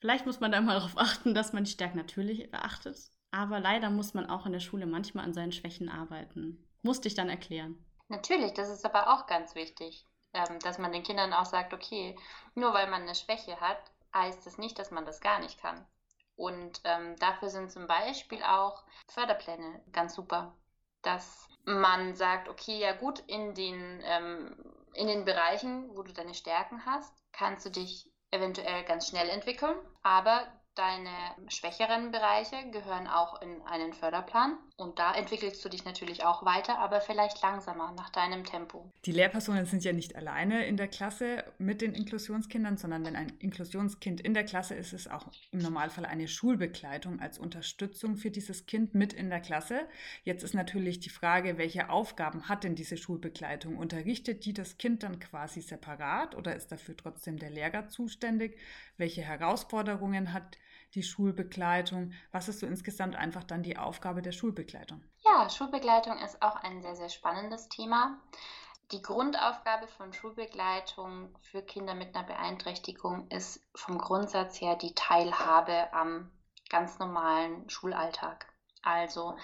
vielleicht 0.00 0.26
muss 0.26 0.40
man 0.40 0.52
da 0.52 0.60
mal 0.60 0.74
darauf 0.74 0.96
achten, 0.98 1.34
dass 1.34 1.52
man 1.52 1.64
die 1.64 1.70
Stärken 1.70 1.98
natürlich 1.98 2.50
beachtet. 2.50 2.98
Aber 3.30 3.60
leider 3.60 3.90
muss 3.90 4.14
man 4.14 4.28
auch 4.28 4.46
in 4.46 4.52
der 4.52 4.60
Schule 4.60 4.86
manchmal 4.86 5.24
an 5.24 5.34
seinen 5.34 5.52
Schwächen 5.52 5.88
arbeiten. 5.88 6.66
Musste 6.82 7.08
ich 7.08 7.14
dann 7.14 7.28
erklären. 7.28 7.76
Natürlich, 8.08 8.54
das 8.54 8.70
ist 8.70 8.84
aber 8.84 9.12
auch 9.12 9.26
ganz 9.26 9.54
wichtig, 9.54 10.06
ähm, 10.32 10.58
dass 10.60 10.78
man 10.78 10.92
den 10.92 11.02
Kindern 11.02 11.32
auch 11.32 11.44
sagt, 11.44 11.74
okay, 11.74 12.16
nur 12.54 12.72
weil 12.72 12.88
man 12.88 13.02
eine 13.02 13.14
Schwäche 13.14 13.60
hat, 13.60 13.78
heißt 14.14 14.46
das 14.46 14.58
nicht, 14.58 14.78
dass 14.78 14.90
man 14.90 15.04
das 15.04 15.20
gar 15.20 15.40
nicht 15.40 15.60
kann. 15.60 15.84
Und 16.36 16.80
ähm, 16.84 17.16
dafür 17.16 17.48
sind 17.48 17.72
zum 17.72 17.86
Beispiel 17.86 18.42
auch 18.42 18.84
Förderpläne 19.08 19.82
ganz 19.92 20.14
super, 20.14 20.54
dass 21.06 21.48
man 21.64 22.14
sagt, 22.14 22.48
okay, 22.48 22.78
ja 22.78 22.92
gut, 22.92 23.20
in 23.26 23.54
den, 23.54 24.02
ähm, 24.04 24.56
in 24.94 25.06
den 25.06 25.24
Bereichen, 25.24 25.96
wo 25.96 26.02
du 26.02 26.12
deine 26.12 26.34
Stärken 26.34 26.84
hast, 26.84 27.12
kannst 27.32 27.66
du 27.66 27.70
dich 27.70 28.10
eventuell 28.30 28.84
ganz 28.84 29.08
schnell 29.08 29.28
entwickeln, 29.28 29.76
aber 30.02 30.46
Deine 30.76 31.08
schwächeren 31.48 32.10
Bereiche 32.10 32.68
gehören 32.70 33.08
auch 33.08 33.40
in 33.40 33.62
einen 33.62 33.94
Förderplan 33.94 34.58
und 34.76 34.98
da 34.98 35.14
entwickelst 35.14 35.64
du 35.64 35.68
dich 35.68 35.84
natürlich 35.84 36.24
auch 36.24 36.44
weiter, 36.44 36.78
aber 36.78 37.00
vielleicht 37.00 37.42
langsamer 37.42 37.92
nach 37.92 38.10
deinem 38.10 38.44
Tempo. 38.44 38.90
Die 39.04 39.12
Lehrpersonen 39.12 39.66
sind 39.66 39.84
ja 39.84 39.92
nicht 39.92 40.16
alleine 40.16 40.66
in 40.66 40.76
der 40.76 40.88
Klasse 40.88 41.44
mit 41.58 41.80
den 41.80 41.94
Inklusionskindern, 41.94 42.76
sondern 42.76 43.04
wenn 43.04 43.16
ein 43.16 43.32
Inklusionskind 43.38 44.20
in 44.20 44.34
der 44.34 44.44
Klasse 44.44 44.74
ist, 44.74 44.92
ist 44.92 45.06
es 45.06 45.10
auch 45.10 45.26
im 45.50 45.60
Normalfall 45.60 46.04
eine 46.04 46.28
Schulbegleitung 46.28 47.20
als 47.20 47.38
Unterstützung 47.38 48.16
für 48.16 48.30
dieses 48.30 48.66
Kind 48.66 48.94
mit 48.94 49.12
in 49.12 49.30
der 49.30 49.40
Klasse. 49.40 49.88
Jetzt 50.24 50.42
ist 50.44 50.54
natürlich 50.54 51.00
die 51.00 51.10
Frage, 51.10 51.58
welche 51.58 51.90
Aufgaben 51.90 52.48
hat 52.48 52.64
denn 52.64 52.74
diese 52.74 52.96
Schulbegleitung? 52.96 53.76
Unterrichtet 53.76 54.44
die 54.44 54.52
das 54.52 54.78
Kind 54.78 55.02
dann 55.02 55.18
quasi 55.18 55.60
separat 55.60 56.34
oder 56.36 56.54
ist 56.54 56.70
dafür 56.70 56.96
trotzdem 56.96 57.38
der 57.38 57.50
Lehrer 57.50 57.88
zuständig? 57.88 58.58
Welche 58.96 59.22
Herausforderungen 59.22 60.32
hat 60.32 60.58
die 60.96 61.02
Schulbegleitung? 61.02 62.12
Was 62.32 62.48
ist 62.48 62.60
so 62.60 62.66
insgesamt 62.66 63.14
einfach 63.14 63.44
dann 63.44 63.62
die 63.62 63.76
Aufgabe 63.76 64.22
der 64.22 64.32
Schulbegleitung? 64.32 65.04
Ja, 65.24 65.48
Schulbegleitung 65.48 66.18
ist 66.18 66.42
auch 66.42 66.56
ein 66.56 66.82
sehr, 66.82 66.96
sehr 66.96 67.10
spannendes 67.10 67.68
Thema. 67.68 68.18
Die 68.92 69.02
Grundaufgabe 69.02 69.88
von 69.88 70.12
Schulbegleitung 70.12 71.36
für 71.42 71.62
Kinder 71.62 71.94
mit 71.94 72.14
einer 72.14 72.26
Beeinträchtigung 72.26 73.28
ist 73.30 73.60
vom 73.74 73.98
Grundsatz 73.98 74.60
her 74.60 74.76
die 74.76 74.94
Teilhabe 74.94 75.92
am 75.92 76.30
ganz 76.70 76.98
normalen 76.98 77.68
Schulalltag. 77.68 78.46
Also 78.82 79.36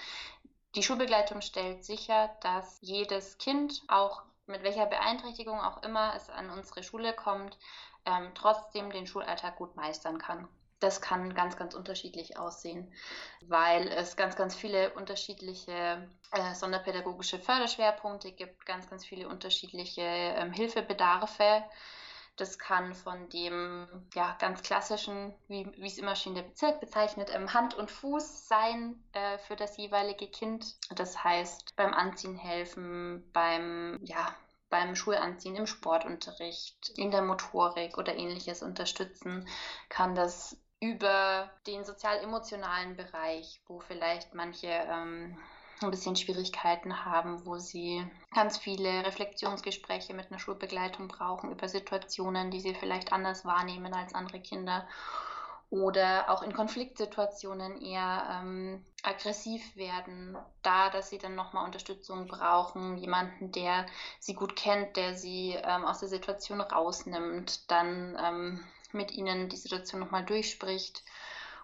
die 0.75 0.83
Schulbegleitung 0.83 1.41
stellt 1.41 1.85
sicher, 1.85 2.35
dass 2.41 2.79
jedes 2.81 3.37
Kind, 3.37 3.83
auch 3.87 4.23
mit 4.47 4.63
welcher 4.63 4.85
Beeinträchtigung 4.85 5.59
auch 5.59 5.83
immer 5.83 6.13
es 6.15 6.29
an 6.29 6.49
unsere 6.49 6.81
Schule 6.81 7.13
kommt, 7.13 7.57
ähm, 8.05 8.31
trotzdem 8.33 8.91
den 8.91 9.07
Schulalltag 9.07 9.57
gut 9.57 9.75
meistern 9.75 10.17
kann 10.17 10.47
das 10.83 10.99
kann 11.01 11.33
ganz, 11.33 11.55
ganz 11.55 11.73
unterschiedlich 11.73 12.37
aussehen, 12.37 12.91
weil 13.47 13.87
es 13.87 14.17
ganz, 14.17 14.35
ganz 14.35 14.53
viele 14.53 14.93
unterschiedliche 14.93 16.07
äh, 16.31 16.53
sonderpädagogische 16.53 17.39
Förderschwerpunkte 17.39 18.31
gibt, 18.33 18.65
ganz, 18.65 18.89
ganz 18.89 19.05
viele 19.05 19.29
unterschiedliche 19.29 20.01
ähm, 20.01 20.51
Hilfebedarfe. 20.51 21.63
Das 22.35 22.57
kann 22.57 22.95
von 22.95 23.29
dem 23.29 23.87
ja, 24.15 24.35
ganz 24.39 24.63
klassischen, 24.63 25.33
wie, 25.47 25.71
es 25.85 25.99
immer 25.99 26.15
schön 26.15 26.35
der 26.35 26.41
Bezirk 26.41 26.81
bezeichnet, 26.81 27.29
ähm, 27.33 27.53
Hand 27.53 27.75
und 27.75 27.91
Fuß 27.91 28.47
sein 28.47 29.01
äh, 29.13 29.37
für 29.37 29.55
das 29.55 29.77
jeweilige 29.77 30.27
Kind. 30.27 30.65
Das 30.95 31.23
heißt, 31.23 31.75
beim 31.75 31.93
Anziehen 31.93 32.35
helfen, 32.35 33.29
beim 33.33 33.99
ja, 34.03 34.35
beim 34.73 34.95
Schulanziehen, 34.95 35.55
im 35.55 35.67
Sportunterricht, 35.67 36.89
in 36.97 37.11
der 37.11 37.21
Motorik 37.21 37.99
oder 37.99 38.15
ähnliches 38.15 38.63
unterstützen, 38.63 39.47
kann 39.87 40.15
das 40.15 40.57
über 40.83 41.49
den 41.65 41.85
sozial-emotionalen 41.85 42.97
Bereich, 42.97 43.61
wo 43.67 43.79
vielleicht 43.79 44.33
manche 44.33 44.67
ähm, 44.67 45.37
ein 45.81 45.91
bisschen 45.91 46.17
Schwierigkeiten 46.17 47.05
haben, 47.05 47.45
wo 47.45 47.57
sie 47.57 48.05
ganz 48.35 48.57
viele 48.57 49.05
Reflexionsgespräche 49.05 50.13
mit 50.13 50.29
einer 50.29 50.39
Schulbegleitung 50.39 51.07
brauchen 51.07 51.51
über 51.51 51.69
Situationen, 51.69 52.51
die 52.51 52.59
sie 52.59 52.75
vielleicht 52.75 53.13
anders 53.13 53.45
wahrnehmen 53.45 53.93
als 53.93 54.13
andere 54.13 54.41
Kinder 54.41 54.85
oder 55.69 56.29
auch 56.29 56.43
in 56.43 56.53
Konfliktsituationen 56.53 57.81
eher 57.81 58.41
ähm, 58.43 58.85
aggressiv 59.03 59.75
werden, 59.77 60.37
da, 60.63 60.89
dass 60.89 61.09
sie 61.09 61.17
dann 61.17 61.33
nochmal 61.33 61.65
Unterstützung 61.65 62.27
brauchen, 62.27 62.97
jemanden, 62.97 63.51
der 63.53 63.85
sie 64.19 64.35
gut 64.35 64.55
kennt, 64.55 64.97
der 64.97 65.15
sie 65.15 65.57
ähm, 65.63 65.85
aus 65.85 65.99
der 65.99 66.09
Situation 66.09 66.61
rausnimmt, 66.61 67.71
dann 67.71 68.17
ähm, 68.21 68.63
mit 68.93 69.11
ihnen 69.11 69.49
die 69.49 69.57
Situation 69.57 69.99
nochmal 69.99 70.25
durchspricht 70.25 71.03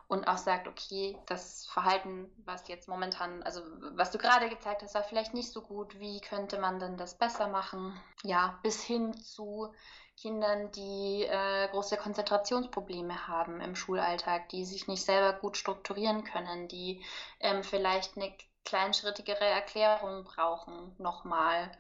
und 0.08 0.28
auch 0.28 0.38
sagt, 0.38 0.68
okay, 0.68 1.16
das 1.28 1.68
Verhalten, 1.68 2.32
was 2.44 2.68
jetzt 2.68 2.88
momentan, 2.88 3.44
also 3.44 3.62
was 3.92 4.10
du 4.10 4.18
gerade 4.18 4.50
gezeigt 4.50 4.82
hast, 4.82 4.96
war 4.96 5.04
vielleicht 5.04 5.36
nicht 5.36 5.52
so 5.52 5.62
gut, 5.62 6.00
wie 6.00 6.20
könnte 6.20 6.60
man 6.60 6.80
denn 6.80 6.98
das 6.98 7.16
besser 7.16 7.48
machen? 7.48 7.94
Ja, 8.24 8.60
bis 8.64 8.82
hin 8.82 9.14
zu 9.14 9.72
Kindern, 10.18 10.72
die 10.72 11.26
äh, 11.30 11.70
große 11.70 11.96
Konzentrationsprobleme 11.96 13.28
haben 13.28 13.62
im 13.62 13.76
Schulalltag, 13.76 14.50
die 14.50 14.66
sich 14.66 14.88
nicht 14.88 15.06
selber 15.06 15.38
gut 15.38 15.58
strukturieren 15.58 16.24
können, 16.24 16.68
die 16.68 17.06
ähm, 17.40 17.64
vielleicht 17.64 18.18
eine 18.18 18.34
kleinschrittigere 18.66 19.46
Erklärung 19.46 20.24
brauchen, 20.24 20.94
nochmal 20.98 21.72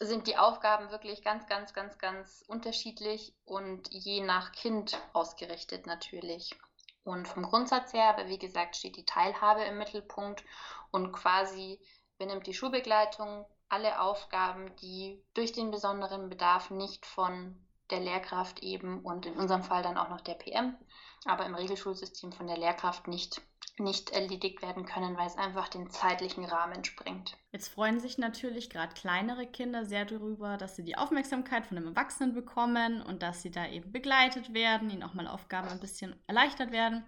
sind 0.00 0.26
die 0.26 0.36
Aufgaben 0.36 0.90
wirklich 0.90 1.22
ganz, 1.22 1.46
ganz, 1.46 1.72
ganz, 1.74 1.98
ganz 1.98 2.44
unterschiedlich 2.48 3.34
und 3.44 3.88
je 3.92 4.20
nach 4.22 4.52
Kind 4.52 4.98
ausgerichtet 5.12 5.86
natürlich. 5.86 6.50
Und 7.04 7.26
vom 7.26 7.42
Grundsatz 7.42 7.92
her, 7.92 8.08
aber 8.08 8.28
wie 8.28 8.38
gesagt, 8.38 8.76
steht 8.76 8.96
die 8.96 9.04
Teilhabe 9.04 9.62
im 9.62 9.78
Mittelpunkt 9.78 10.44
und 10.90 11.12
quasi 11.12 11.80
benimmt 12.18 12.46
die 12.46 12.54
Schulbegleitung 12.54 13.46
alle 13.68 14.00
Aufgaben, 14.00 14.74
die 14.76 15.24
durch 15.34 15.52
den 15.52 15.70
besonderen 15.70 16.28
Bedarf 16.28 16.70
nicht 16.70 17.06
von 17.06 17.56
der 17.90 18.00
Lehrkraft 18.00 18.62
eben 18.62 19.00
und 19.00 19.26
in 19.26 19.36
unserem 19.36 19.62
Fall 19.62 19.82
dann 19.82 19.98
auch 19.98 20.08
noch 20.08 20.20
der 20.20 20.34
PM, 20.34 20.76
aber 21.24 21.46
im 21.46 21.54
Regelschulsystem 21.54 22.32
von 22.32 22.46
der 22.46 22.56
Lehrkraft 22.56 23.08
nicht 23.08 23.42
nicht 23.78 24.10
erledigt 24.10 24.62
werden 24.62 24.84
können, 24.84 25.16
weil 25.16 25.26
es 25.26 25.36
einfach 25.36 25.68
den 25.68 25.90
zeitlichen 25.90 26.44
Rahmen 26.44 26.84
sprengt. 26.84 27.36
Jetzt 27.52 27.68
freuen 27.68 28.00
sich 28.00 28.18
natürlich 28.18 28.70
gerade 28.70 28.94
kleinere 28.94 29.46
Kinder 29.46 29.84
sehr 29.84 30.04
darüber, 30.04 30.56
dass 30.56 30.76
sie 30.76 30.84
die 30.84 30.96
Aufmerksamkeit 30.96 31.66
von 31.66 31.78
einem 31.78 31.88
Erwachsenen 31.88 32.34
bekommen 32.34 33.02
und 33.02 33.22
dass 33.22 33.42
sie 33.42 33.50
da 33.50 33.66
eben 33.66 33.90
begleitet 33.92 34.52
werden, 34.54 34.90
ihnen 34.90 35.02
auch 35.02 35.14
mal 35.14 35.26
Aufgaben 35.26 35.68
ein 35.68 35.80
bisschen 35.80 36.14
erleichtert 36.26 36.70
werden. 36.72 37.04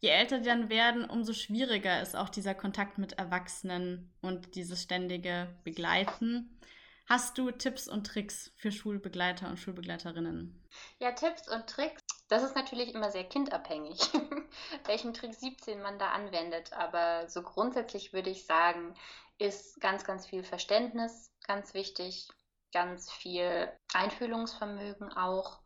Je 0.00 0.10
älter 0.10 0.38
die 0.38 0.48
dann 0.48 0.68
werden, 0.70 1.04
umso 1.04 1.32
schwieriger 1.32 2.00
ist 2.00 2.16
auch 2.16 2.28
dieser 2.28 2.54
Kontakt 2.54 2.98
mit 2.98 3.14
Erwachsenen 3.14 4.12
und 4.20 4.54
dieses 4.54 4.82
ständige 4.82 5.56
Begleiten. 5.64 6.58
Hast 7.06 7.36
du 7.38 7.50
Tipps 7.50 7.88
und 7.88 8.06
Tricks 8.06 8.52
für 8.56 8.70
Schulbegleiter 8.70 9.48
und 9.48 9.58
Schulbegleiterinnen? 9.58 10.62
Ja, 11.00 11.12
Tipps 11.12 11.48
und 11.48 11.66
Tricks 11.66 12.02
das 12.28 12.42
ist 12.42 12.54
natürlich 12.54 12.94
immer 12.94 13.10
sehr 13.10 13.24
kindabhängig, 13.24 13.98
welchen 14.84 15.14
Trick 15.14 15.34
17 15.34 15.80
man 15.82 15.98
da 15.98 16.10
anwendet. 16.10 16.72
Aber 16.72 17.28
so 17.28 17.42
grundsätzlich 17.42 18.12
würde 18.12 18.30
ich 18.30 18.46
sagen, 18.46 18.94
ist 19.38 19.80
ganz, 19.80 20.04
ganz 20.04 20.26
viel 20.26 20.44
Verständnis 20.44 21.32
ganz 21.48 21.74
wichtig, 21.74 22.28
ganz 22.72 23.10
viel 23.10 23.72
Einfühlungsvermögen 23.94 25.12
auch. 25.12 25.58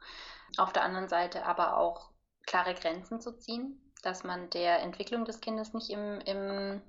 Auf 0.56 0.72
der 0.72 0.84
anderen 0.84 1.08
Seite 1.08 1.44
aber 1.44 1.76
auch 1.76 2.10
klare 2.46 2.74
Grenzen 2.74 3.20
zu 3.20 3.36
ziehen, 3.36 3.92
dass 4.02 4.24
man 4.24 4.48
der 4.50 4.80
Entwicklung 4.80 5.24
des 5.24 5.40
Kindes 5.40 5.74
nicht 5.74 5.90
im, 5.90 6.20
im 6.20 6.82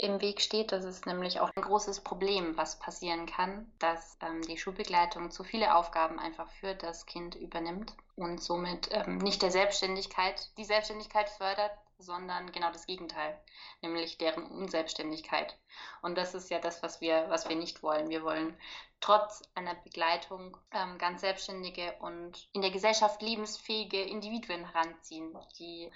im 0.00 0.20
Weg 0.20 0.40
steht. 0.40 0.72
Das 0.72 0.84
ist 0.84 1.06
nämlich 1.06 1.40
auch 1.40 1.50
ein 1.54 1.62
großes 1.62 2.00
Problem, 2.00 2.56
was 2.56 2.78
passieren 2.78 3.26
kann, 3.26 3.70
dass 3.78 4.16
ähm, 4.22 4.40
die 4.42 4.56
Schulbegleitung 4.56 5.30
zu 5.30 5.44
viele 5.44 5.74
Aufgaben 5.74 6.18
einfach 6.18 6.48
für 6.48 6.74
das 6.74 7.04
Kind 7.04 7.34
übernimmt 7.34 7.94
und 8.16 8.42
somit 8.42 8.88
ähm, 8.92 9.18
nicht 9.18 9.42
der 9.42 9.50
Selbstständigkeit, 9.50 10.56
die 10.56 10.64
Selbstständigkeit 10.64 11.28
fördert, 11.28 11.72
sondern 11.98 12.50
genau 12.50 12.72
das 12.72 12.86
Gegenteil, 12.86 13.38
nämlich 13.82 14.16
deren 14.16 14.46
Unselbstständigkeit. 14.46 15.58
Und 16.00 16.16
das 16.16 16.34
ist 16.34 16.48
ja 16.48 16.58
das, 16.58 16.82
was 16.82 17.02
wir, 17.02 17.26
was 17.28 17.46
wir 17.50 17.56
nicht 17.56 17.82
wollen. 17.82 18.08
Wir 18.08 18.22
wollen 18.22 18.56
trotz 19.00 19.42
einer 19.54 19.74
Begleitung 19.74 20.56
ähm, 20.72 20.96
ganz 20.96 21.20
selbstständige 21.20 21.94
und 22.00 22.48
in 22.54 22.62
der 22.62 22.70
Gesellschaft 22.70 23.20
lebensfähige 23.20 24.00
Individuen 24.00 24.64
heranziehen, 24.64 25.36
die 25.58 25.90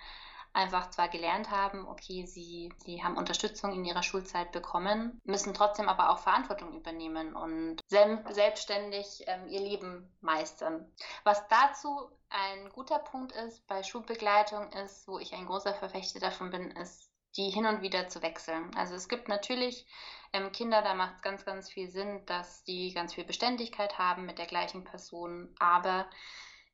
einfach 0.54 0.90
zwar 0.90 1.08
gelernt 1.08 1.50
haben, 1.50 1.86
okay, 1.86 2.24
sie, 2.26 2.72
sie 2.78 3.02
haben 3.02 3.16
Unterstützung 3.16 3.72
in 3.72 3.84
ihrer 3.84 4.02
Schulzeit 4.02 4.52
bekommen, 4.52 5.20
müssen 5.24 5.52
trotzdem 5.52 5.88
aber 5.88 6.10
auch 6.10 6.20
Verantwortung 6.20 6.72
übernehmen 6.74 7.34
und 7.34 7.80
selbstständig 7.88 9.24
ähm, 9.26 9.48
ihr 9.48 9.60
Leben 9.60 10.16
meistern. 10.20 10.90
Was 11.24 11.46
dazu 11.48 12.08
ein 12.30 12.70
guter 12.70 13.00
Punkt 13.00 13.32
ist 13.32 13.66
bei 13.66 13.82
Schulbegleitung 13.82 14.72
ist, 14.72 15.06
wo 15.08 15.18
ich 15.18 15.34
ein 15.34 15.46
großer 15.46 15.74
Verfechter 15.74 16.20
davon 16.20 16.50
bin, 16.50 16.70
ist 16.70 17.10
die 17.36 17.50
hin 17.50 17.66
und 17.66 17.82
wieder 17.82 18.08
zu 18.08 18.22
wechseln. 18.22 18.70
Also 18.76 18.94
es 18.94 19.08
gibt 19.08 19.28
natürlich 19.28 19.86
ähm, 20.32 20.52
Kinder, 20.52 20.82
da 20.82 20.94
macht 20.94 21.16
es 21.16 21.22
ganz, 21.22 21.44
ganz 21.44 21.70
viel 21.70 21.90
Sinn, 21.90 22.24
dass 22.26 22.62
die 22.62 22.92
ganz 22.92 23.14
viel 23.14 23.24
Beständigkeit 23.24 23.98
haben 23.98 24.24
mit 24.24 24.38
der 24.38 24.46
gleichen 24.46 24.84
Person. 24.84 25.52
Aber 25.58 26.08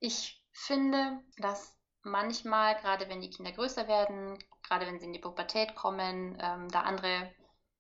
ich 0.01 0.45
finde, 0.53 1.21
dass 1.39 1.80
manchmal, 2.03 2.77
gerade 2.77 3.09
wenn 3.09 3.21
die 3.21 3.31
Kinder 3.31 3.53
größer 3.53 3.89
werden, 3.89 4.39
gerade 4.63 4.87
wenn 4.87 4.99
sie 4.99 5.07
in 5.07 5.13
die 5.13 5.19
Pubertät 5.19 5.75
kommen, 5.75 6.39
ähm, 6.41 6.69
da 6.69 6.83
andere 6.83 7.33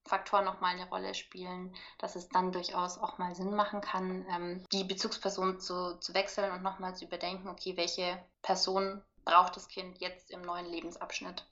Faktoren 0.06 0.44
nochmal 0.44 0.74
eine 0.74 0.88
Rolle 0.88 1.14
spielen, 1.14 1.74
dass 1.98 2.16
es 2.16 2.28
dann 2.28 2.52
durchaus 2.52 2.98
auch 2.98 3.18
mal 3.18 3.34
Sinn 3.34 3.54
machen 3.54 3.80
kann, 3.80 4.26
ähm, 4.30 4.64
die 4.72 4.84
Bezugsperson 4.84 5.60
zu, 5.60 5.98
zu 6.00 6.14
wechseln 6.14 6.52
und 6.52 6.62
nochmal 6.62 6.96
zu 6.96 7.04
überdenken, 7.04 7.48
okay, 7.48 7.76
welche 7.76 8.22
Person 8.42 9.02
braucht 9.24 9.56
das 9.56 9.68
Kind 9.68 9.98
jetzt 9.98 10.30
im 10.30 10.42
neuen 10.42 10.66
Lebensabschnitt? 10.66 11.46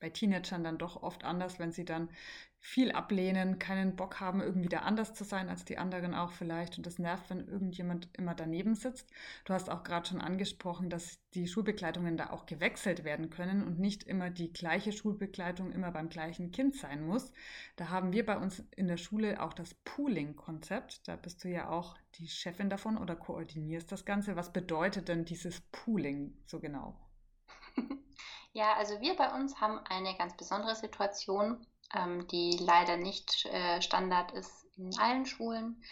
Bei 0.00 0.10
Teenagern 0.10 0.64
dann 0.64 0.78
doch 0.78 1.02
oft 1.02 1.22
anders, 1.22 1.58
wenn 1.58 1.72
sie 1.72 1.84
dann 1.84 2.08
viel 2.64 2.92
ablehnen, 2.92 3.58
keinen 3.58 3.96
Bock 3.96 4.20
haben, 4.20 4.40
irgendwie 4.40 4.68
da 4.68 4.78
anders 4.78 5.14
zu 5.14 5.24
sein 5.24 5.48
als 5.48 5.64
die 5.64 5.78
anderen 5.78 6.14
auch 6.14 6.30
vielleicht. 6.30 6.78
Und 6.78 6.86
das 6.86 7.00
nervt, 7.00 7.28
wenn 7.28 7.48
irgendjemand 7.48 8.08
immer 8.16 8.36
daneben 8.36 8.76
sitzt. 8.76 9.10
Du 9.44 9.52
hast 9.52 9.68
auch 9.68 9.82
gerade 9.82 10.08
schon 10.08 10.20
angesprochen, 10.20 10.88
dass 10.88 11.18
die 11.34 11.48
Schulbegleitungen 11.48 12.16
da 12.16 12.30
auch 12.30 12.46
gewechselt 12.46 13.02
werden 13.02 13.30
können 13.30 13.64
und 13.64 13.80
nicht 13.80 14.04
immer 14.04 14.30
die 14.30 14.52
gleiche 14.52 14.92
Schulbegleitung 14.92 15.72
immer 15.72 15.90
beim 15.90 16.08
gleichen 16.08 16.52
Kind 16.52 16.76
sein 16.76 17.04
muss. 17.04 17.32
Da 17.74 17.88
haben 17.88 18.12
wir 18.12 18.24
bei 18.24 18.38
uns 18.38 18.60
in 18.76 18.86
der 18.86 18.96
Schule 18.96 19.42
auch 19.42 19.54
das 19.54 19.74
Pooling-Konzept. 19.74 21.08
Da 21.08 21.16
bist 21.16 21.42
du 21.42 21.48
ja 21.48 21.68
auch 21.68 21.96
die 22.14 22.28
Chefin 22.28 22.70
davon 22.70 22.96
oder 22.96 23.16
koordinierst 23.16 23.90
das 23.90 24.04
Ganze. 24.04 24.36
Was 24.36 24.52
bedeutet 24.52 25.08
denn 25.08 25.24
dieses 25.24 25.60
Pooling 25.72 26.32
so 26.46 26.60
genau? 26.60 26.96
Ja, 28.54 28.74
also 28.74 29.00
wir 29.00 29.16
bei 29.16 29.32
uns 29.32 29.62
haben 29.62 29.78
eine 29.88 30.14
ganz 30.18 30.36
besondere 30.36 30.74
Situation 30.74 31.66
ähm, 31.94 32.26
die 32.28 32.56
leider 32.58 32.96
nicht 32.96 33.46
äh, 33.46 33.80
Standard 33.82 34.32
ist 34.32 34.66
in 34.76 34.98
allen 34.98 35.26
Schulen. 35.26 35.82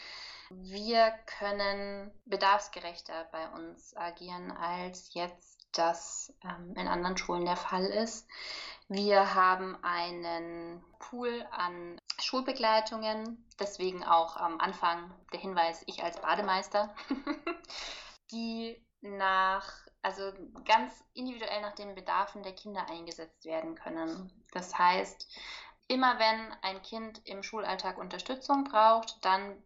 Wir 0.51 1.13
können 1.39 2.11
bedarfsgerechter 2.25 3.29
bei 3.31 3.49
uns 3.51 3.97
agieren, 3.97 4.51
als 4.51 5.15
jetzt 5.15 5.61
das 5.73 6.33
ähm, 6.43 6.75
in 6.77 6.89
anderen 6.89 7.17
Schulen 7.17 7.45
der 7.45 7.57
Fall 7.57 7.85
ist. 7.85 8.27
Wir 8.89 9.35
haben 9.35 9.79
einen 9.85 10.83
Pool 10.99 11.47
an 11.53 12.01
Schulbegleitungen, 12.19 13.47
deswegen 13.61 14.03
auch 14.03 14.37
am 14.37 14.59
Anfang 14.59 15.15
der 15.33 15.41
Hinweis, 15.41 15.85
ich 15.87 16.03
als 16.03 16.21
Bademeister, 16.21 16.95
die 18.33 18.85
nach, 19.01 19.73
also 20.03 20.33
ganz 20.65 21.05
individuell 21.15 21.61
nach 21.63 21.75
den 21.75 21.95
Bedarfen 21.95 22.43
der 22.43 22.55
Kinder 22.55 22.85
eingesetzt 22.91 23.45
werden 23.45 23.77
können. 23.77 24.33
Das 24.53 24.77
heißt, 24.77 25.29
Immer 25.91 26.21
wenn 26.21 26.55
ein 26.63 26.83
Kind 26.83 27.21
im 27.25 27.43
Schulalltag 27.43 27.99
Unterstützung 27.99 28.63
braucht, 28.63 29.25
dann 29.25 29.61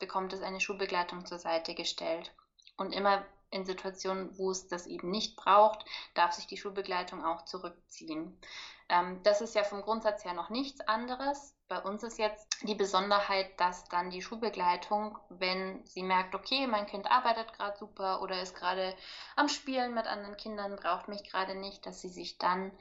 bekommt 0.00 0.32
es 0.32 0.42
eine 0.42 0.60
Schulbegleitung 0.60 1.24
zur 1.24 1.38
Seite 1.38 1.72
gestellt. 1.76 2.34
Und 2.76 2.92
immer 2.92 3.24
in 3.50 3.64
Situationen, 3.64 4.36
wo 4.36 4.50
es 4.50 4.66
das 4.66 4.88
eben 4.88 5.08
nicht 5.08 5.36
braucht, 5.36 5.84
darf 6.14 6.32
sich 6.32 6.48
die 6.48 6.56
Schulbegleitung 6.56 7.24
auch 7.24 7.44
zurückziehen. 7.44 8.40
Ähm, 8.88 9.22
das 9.22 9.40
ist 9.40 9.54
ja 9.54 9.62
vom 9.62 9.82
Grundsatz 9.82 10.24
her 10.24 10.34
noch 10.34 10.50
nichts 10.50 10.80
anderes. 10.80 11.54
Bei 11.68 11.80
uns 11.80 12.02
ist 12.02 12.18
jetzt 12.18 12.48
die 12.62 12.74
Besonderheit, 12.74 13.48
dass 13.60 13.84
dann 13.84 14.10
die 14.10 14.20
Schulbegleitung, 14.20 15.16
wenn 15.28 15.86
sie 15.86 16.02
merkt, 16.02 16.34
okay, 16.34 16.66
mein 16.66 16.86
Kind 16.86 17.08
arbeitet 17.08 17.52
gerade 17.52 17.78
super 17.78 18.20
oder 18.20 18.42
ist 18.42 18.56
gerade 18.56 18.96
am 19.36 19.48
Spielen 19.48 19.94
mit 19.94 20.08
anderen 20.08 20.36
Kindern, 20.36 20.74
braucht 20.74 21.06
mich 21.06 21.22
gerade 21.22 21.54
nicht, 21.54 21.86
dass 21.86 22.00
sie 22.00 22.08
sich 22.08 22.36
dann 22.38 22.72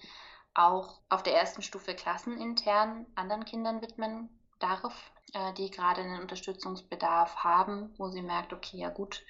auch 0.57 0.99
auf 1.09 1.23
der 1.23 1.35
ersten 1.35 1.61
Stufe 1.61 1.93
klassenintern 1.93 3.05
anderen 3.15 3.45
Kindern 3.45 3.81
widmen 3.81 4.29
darf, 4.59 5.11
äh, 5.33 5.53
die 5.53 5.69
gerade 5.69 6.01
einen 6.01 6.21
Unterstützungsbedarf 6.21 7.35
haben, 7.37 7.93
wo 7.97 8.09
sie 8.09 8.23
merkt, 8.23 8.53
okay, 8.53 8.77
ja 8.77 8.89
gut, 8.89 9.23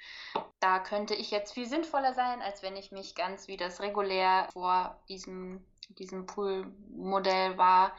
da 0.60 0.80
könnte 0.80 1.14
ich 1.16 1.30
jetzt 1.30 1.54
viel 1.54 1.68
sinnvoller 1.68 2.14
sein, 2.14 2.42
als 2.42 2.64
wenn 2.64 2.78
ich 2.78 2.92
mich 2.92 3.14
ganz 3.14 3.48
wie 3.48 3.58
das 3.58 3.82
regulär 3.82 4.48
vor 4.54 5.00
diesem, 5.10 5.66
diesem 5.90 6.26
Pool-Modell 6.26 7.58
war, 7.58 7.92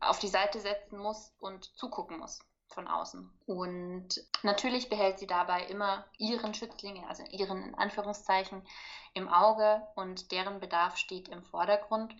auf 0.00 0.18
die 0.18 0.28
Seite 0.28 0.60
setzen 0.60 0.98
muss 0.98 1.32
und 1.40 1.64
zugucken 1.76 2.18
muss 2.18 2.40
von 2.68 2.86
außen. 2.86 3.30
Und 3.46 4.08
natürlich 4.42 4.90
behält 4.90 5.18
sie 5.18 5.26
dabei 5.26 5.64
immer 5.66 6.04
ihren 6.18 6.52
Schützlinge, 6.52 7.08
also 7.08 7.22
ihren 7.30 7.62
in 7.62 7.74
Anführungszeichen, 7.76 8.66
im 9.14 9.28
Auge 9.28 9.86
und 9.94 10.32
deren 10.32 10.60
Bedarf 10.60 10.96
steht 10.96 11.28
im 11.28 11.44
Vordergrund 11.44 12.14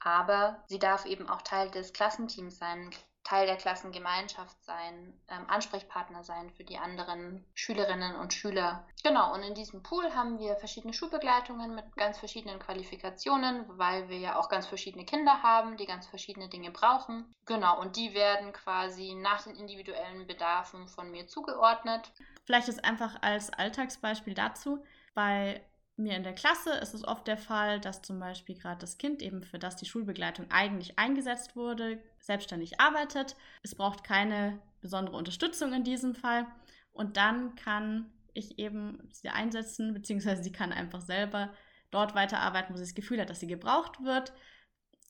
aber 0.00 0.62
sie 0.66 0.78
darf 0.78 1.04
eben 1.04 1.28
auch 1.28 1.42
Teil 1.42 1.70
des 1.70 1.92
Klassenteams 1.92 2.58
sein, 2.58 2.90
Teil 3.22 3.46
der 3.46 3.56
Klassengemeinschaft 3.56 4.56
sein, 4.64 5.12
ähm, 5.28 5.44
Ansprechpartner 5.46 6.24
sein 6.24 6.50
für 6.50 6.64
die 6.64 6.78
anderen 6.78 7.44
Schülerinnen 7.54 8.16
und 8.16 8.32
Schüler. 8.32 8.86
Genau, 9.04 9.34
und 9.34 9.42
in 9.42 9.54
diesem 9.54 9.82
Pool 9.82 10.14
haben 10.14 10.38
wir 10.38 10.56
verschiedene 10.56 10.94
Schulbegleitungen 10.94 11.74
mit 11.74 11.94
ganz 11.96 12.18
verschiedenen 12.18 12.58
Qualifikationen, 12.58 13.66
weil 13.68 14.08
wir 14.08 14.18
ja 14.18 14.36
auch 14.36 14.48
ganz 14.48 14.66
verschiedene 14.66 15.04
Kinder 15.04 15.42
haben, 15.42 15.76
die 15.76 15.86
ganz 15.86 16.06
verschiedene 16.06 16.48
Dinge 16.48 16.70
brauchen. 16.70 17.32
Genau, 17.44 17.78
und 17.78 17.96
die 17.96 18.14
werden 18.14 18.52
quasi 18.52 19.14
nach 19.14 19.42
den 19.42 19.54
individuellen 19.54 20.26
Bedarfen 20.26 20.88
von 20.88 21.10
mir 21.10 21.26
zugeordnet. 21.26 22.10
Vielleicht 22.46 22.68
ist 22.68 22.84
einfach 22.84 23.16
als 23.20 23.52
Alltagsbeispiel 23.52 24.34
dazu, 24.34 24.82
bei 25.14 25.62
mir 26.00 26.16
in 26.16 26.22
der 26.22 26.34
Klasse 26.34 26.72
ist 26.74 26.94
es 26.94 27.04
oft 27.04 27.26
der 27.26 27.36
Fall, 27.36 27.80
dass 27.80 28.02
zum 28.02 28.18
Beispiel 28.18 28.56
gerade 28.56 28.80
das 28.80 28.98
Kind 28.98 29.22
eben, 29.22 29.42
für 29.42 29.58
das 29.58 29.76
die 29.76 29.86
Schulbegleitung 29.86 30.50
eigentlich 30.50 30.98
eingesetzt 30.98 31.56
wurde, 31.56 32.02
selbstständig 32.18 32.80
arbeitet. 32.80 33.36
Es 33.62 33.74
braucht 33.74 34.04
keine 34.04 34.60
besondere 34.80 35.16
Unterstützung 35.16 35.72
in 35.72 35.84
diesem 35.84 36.14
Fall. 36.14 36.46
Und 36.92 37.16
dann 37.16 37.54
kann 37.54 38.12
ich 38.32 38.58
eben 38.58 39.08
sie 39.12 39.28
einsetzen, 39.28 39.94
beziehungsweise 39.94 40.42
sie 40.42 40.52
kann 40.52 40.72
einfach 40.72 41.00
selber 41.00 41.52
dort 41.90 42.14
weiterarbeiten, 42.14 42.74
wo 42.74 42.78
sie 42.78 42.84
das 42.84 42.94
Gefühl 42.94 43.20
hat, 43.20 43.30
dass 43.30 43.40
sie 43.40 43.46
gebraucht 43.46 44.02
wird. 44.02 44.32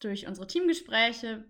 Durch 0.01 0.27
unsere 0.27 0.47
Teamgespräche 0.47 1.45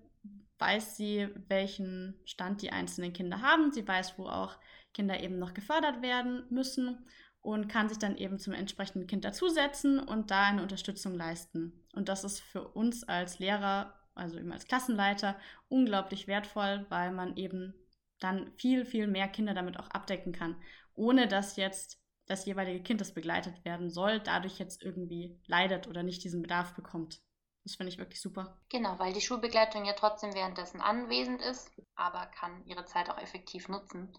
weiß 0.59 0.97
sie, 0.97 1.29
welchen 1.49 2.21
Stand 2.25 2.63
die 2.63 2.73
einzelnen 2.73 3.13
Kinder 3.13 3.41
haben. 3.41 3.73
Sie 3.73 3.87
weiß, 3.87 4.19
wo 4.19 4.27
auch 4.27 4.59
Kinder 4.93 5.21
eben 5.21 5.39
noch 5.39 5.55
gefördert 5.55 6.03
werden 6.03 6.45
müssen 6.51 7.07
und 7.43 7.69
kann 7.69 7.89
sich 7.89 7.99
dann 7.99 8.17
eben 8.17 8.39
zum 8.39 8.53
entsprechenden 8.53 9.07
Kind 9.07 9.25
dazusetzen 9.25 9.99
und 9.99 10.31
da 10.31 10.45
eine 10.45 10.63
Unterstützung 10.63 11.15
leisten. 11.15 11.87
Und 11.95 12.09
das 12.09 12.25
ist 12.25 12.41
für 12.41 12.69
uns 12.69 13.05
als 13.05 13.39
Lehrer, 13.39 13.95
also 14.15 14.39
eben 14.39 14.53
als 14.53 14.67
Klassenleiter, 14.67 15.39
unglaublich 15.69 16.27
wertvoll, 16.27 16.87
weil 16.91 17.13
man 17.13 17.37
eben 17.37 17.75
dann 18.19 18.53
viel, 18.57 18.85
viel 18.85 19.07
mehr 19.07 19.29
Kinder 19.29 19.55
damit 19.55 19.79
auch 19.79 19.89
abdecken 19.89 20.33
kann, 20.33 20.57
ohne 20.95 21.27
dass 21.27 21.57
jetzt 21.57 21.99
das 22.27 22.45
jeweilige 22.45 22.83
Kind, 22.83 23.01
das 23.01 23.15
begleitet 23.15 23.65
werden 23.65 23.91
soll, 23.91 24.21
dadurch 24.21 24.59
jetzt 24.59 24.83
irgendwie 24.83 25.41
leidet 25.47 25.89
oder 25.89 26.03
nicht 26.03 26.23
diesen 26.23 26.43
Bedarf 26.43 26.75
bekommt. 26.75 27.23
Das 27.65 27.77
finde 27.77 27.93
ich 27.93 27.99
wirklich 27.99 28.21
super. 28.21 28.59
Genau, 28.69 28.99
weil 28.99 29.13
die 29.13 29.21
Schulbegleitung 29.21 29.85
ja 29.85 29.95
trotzdem 29.95 30.35
währenddessen 30.35 30.81
anwesend 30.81 31.43
ist, 31.43 31.73
aber 31.95 32.27
kann 32.27 32.65
ihre 32.67 32.85
Zeit 32.85 33.11
auch 33.11 33.19
effektiv 33.19 33.69
nutzen 33.69 34.13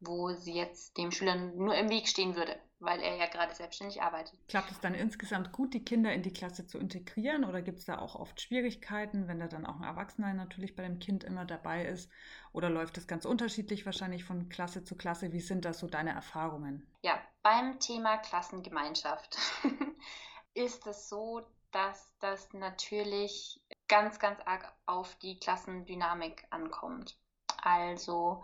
wo 0.00 0.32
sie 0.32 0.54
jetzt 0.54 0.96
dem 0.96 1.10
Schüler 1.10 1.34
nur 1.34 1.74
im 1.74 1.88
Weg 1.88 2.08
stehen 2.08 2.36
würde, 2.36 2.56
weil 2.78 3.00
er 3.00 3.16
ja 3.16 3.26
gerade 3.26 3.54
selbstständig 3.54 4.00
arbeitet. 4.00 4.38
Klappt 4.48 4.70
es 4.70 4.80
dann 4.80 4.94
insgesamt 4.94 5.52
gut, 5.52 5.74
die 5.74 5.84
Kinder 5.84 6.12
in 6.12 6.22
die 6.22 6.32
Klasse 6.32 6.66
zu 6.66 6.78
integrieren 6.78 7.44
oder 7.44 7.62
gibt 7.62 7.80
es 7.80 7.84
da 7.84 7.98
auch 7.98 8.14
oft 8.14 8.40
Schwierigkeiten, 8.40 9.26
wenn 9.26 9.40
da 9.40 9.48
dann 9.48 9.66
auch 9.66 9.76
ein 9.76 9.84
Erwachsener 9.84 10.32
natürlich 10.34 10.76
bei 10.76 10.84
dem 10.84 10.98
Kind 10.98 11.24
immer 11.24 11.44
dabei 11.44 11.84
ist? 11.84 12.10
Oder 12.52 12.70
läuft 12.70 12.96
es 12.98 13.08
ganz 13.08 13.24
unterschiedlich 13.24 13.86
wahrscheinlich 13.86 14.24
von 14.24 14.48
Klasse 14.48 14.84
zu 14.84 14.96
Klasse? 14.96 15.32
Wie 15.32 15.40
sind 15.40 15.64
das 15.64 15.80
so 15.80 15.88
deine 15.88 16.10
Erfahrungen? 16.10 16.86
Ja, 17.02 17.20
beim 17.42 17.80
Thema 17.80 18.18
Klassengemeinschaft 18.18 19.36
ist 20.54 20.86
es 20.86 21.08
so, 21.08 21.42
dass 21.72 22.12
das 22.20 22.52
natürlich 22.52 23.60
ganz, 23.88 24.18
ganz 24.18 24.40
arg 24.44 24.72
auf 24.86 25.14
die 25.16 25.38
Klassendynamik 25.38 26.46
ankommt. 26.50 27.18
Also 27.62 28.42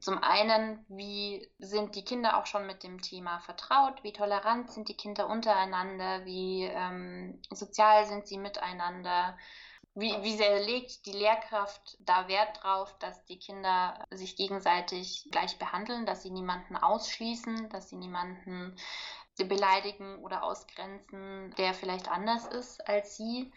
zum 0.00 0.22
einen, 0.22 0.84
wie 0.88 1.48
sind 1.58 1.94
die 1.94 2.04
Kinder 2.04 2.36
auch 2.36 2.46
schon 2.46 2.66
mit 2.66 2.82
dem 2.82 3.00
Thema 3.00 3.40
vertraut? 3.40 4.02
Wie 4.02 4.12
tolerant 4.12 4.70
sind 4.70 4.88
die 4.88 4.96
Kinder 4.96 5.28
untereinander? 5.28 6.24
Wie 6.24 6.64
ähm, 6.64 7.40
sozial 7.50 8.06
sind 8.06 8.26
sie 8.26 8.38
miteinander? 8.38 9.36
Wie, 9.94 10.14
wie 10.22 10.36
sehr 10.36 10.60
legt 10.60 11.04
die 11.06 11.12
Lehrkraft 11.12 11.98
da 12.00 12.26
Wert 12.28 12.62
drauf, 12.62 12.96
dass 12.98 13.24
die 13.26 13.38
Kinder 13.38 14.02
sich 14.10 14.36
gegenseitig 14.36 15.28
gleich 15.30 15.58
behandeln, 15.58 16.06
dass 16.06 16.22
sie 16.22 16.30
niemanden 16.30 16.76
ausschließen, 16.76 17.68
dass 17.68 17.90
sie 17.90 17.96
niemanden 17.96 18.76
beleidigen 19.38 20.18
oder 20.18 20.44
ausgrenzen, 20.44 21.52
der 21.58 21.74
vielleicht 21.74 22.08
anders 22.08 22.46
ist 22.46 22.86
als 22.88 23.16
sie? 23.16 23.52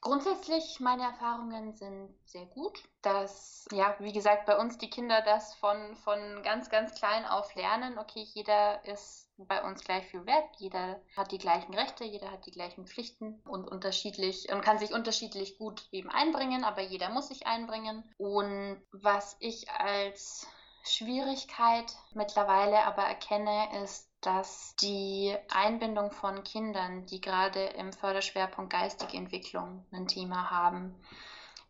Grundsätzlich, 0.00 0.78
meine 0.78 1.02
Erfahrungen 1.02 1.74
sind 1.74 2.14
sehr 2.26 2.46
gut, 2.46 2.78
dass, 3.02 3.66
ja, 3.72 3.96
wie 3.98 4.12
gesagt, 4.12 4.46
bei 4.46 4.56
uns 4.56 4.78
die 4.78 4.90
Kinder 4.90 5.22
das 5.22 5.54
von, 5.54 5.96
von 5.96 6.42
ganz, 6.42 6.70
ganz 6.70 6.94
klein 6.94 7.24
auf 7.24 7.54
lernen. 7.54 7.98
Okay, 7.98 8.24
jeder 8.34 8.84
ist 8.84 9.28
bei 9.36 9.62
uns 9.64 9.82
gleich 9.82 10.06
viel 10.06 10.24
wert, 10.26 10.48
jeder 10.58 11.00
hat 11.16 11.32
die 11.32 11.38
gleichen 11.38 11.74
Rechte, 11.74 12.04
jeder 12.04 12.30
hat 12.30 12.46
die 12.46 12.52
gleichen 12.52 12.86
Pflichten 12.86 13.40
und 13.46 13.66
unterschiedlich 13.68 14.50
und 14.52 14.62
kann 14.62 14.78
sich 14.78 14.92
unterschiedlich 14.92 15.58
gut 15.58 15.88
eben 15.90 16.10
einbringen, 16.10 16.62
aber 16.62 16.82
jeder 16.82 17.10
muss 17.10 17.28
sich 17.28 17.46
einbringen. 17.46 18.04
Und 18.16 18.82
was 18.92 19.36
ich 19.40 19.70
als 19.70 20.46
Schwierigkeit 20.84 21.92
mittlerweile 22.14 22.84
aber 22.84 23.02
erkenne, 23.02 23.82
ist, 23.82 24.08
dass 24.26 24.74
die 24.76 25.36
Einbindung 25.50 26.10
von 26.10 26.42
Kindern, 26.42 27.06
die 27.06 27.20
gerade 27.20 27.64
im 27.64 27.92
Förderschwerpunkt 27.92 28.72
geistige 28.72 29.16
Entwicklung 29.16 29.86
ein 29.92 30.08
Thema 30.08 30.50
haben, 30.50 31.00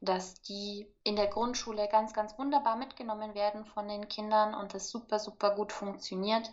dass 0.00 0.40
die 0.40 0.90
in 1.04 1.16
der 1.16 1.26
Grundschule 1.26 1.86
ganz, 1.88 2.14
ganz 2.14 2.38
wunderbar 2.38 2.76
mitgenommen 2.76 3.34
werden 3.34 3.66
von 3.66 3.86
den 3.88 4.08
Kindern 4.08 4.54
und 4.54 4.72
das 4.72 4.88
super, 4.88 5.18
super 5.18 5.54
gut 5.54 5.70
funktioniert. 5.70 6.50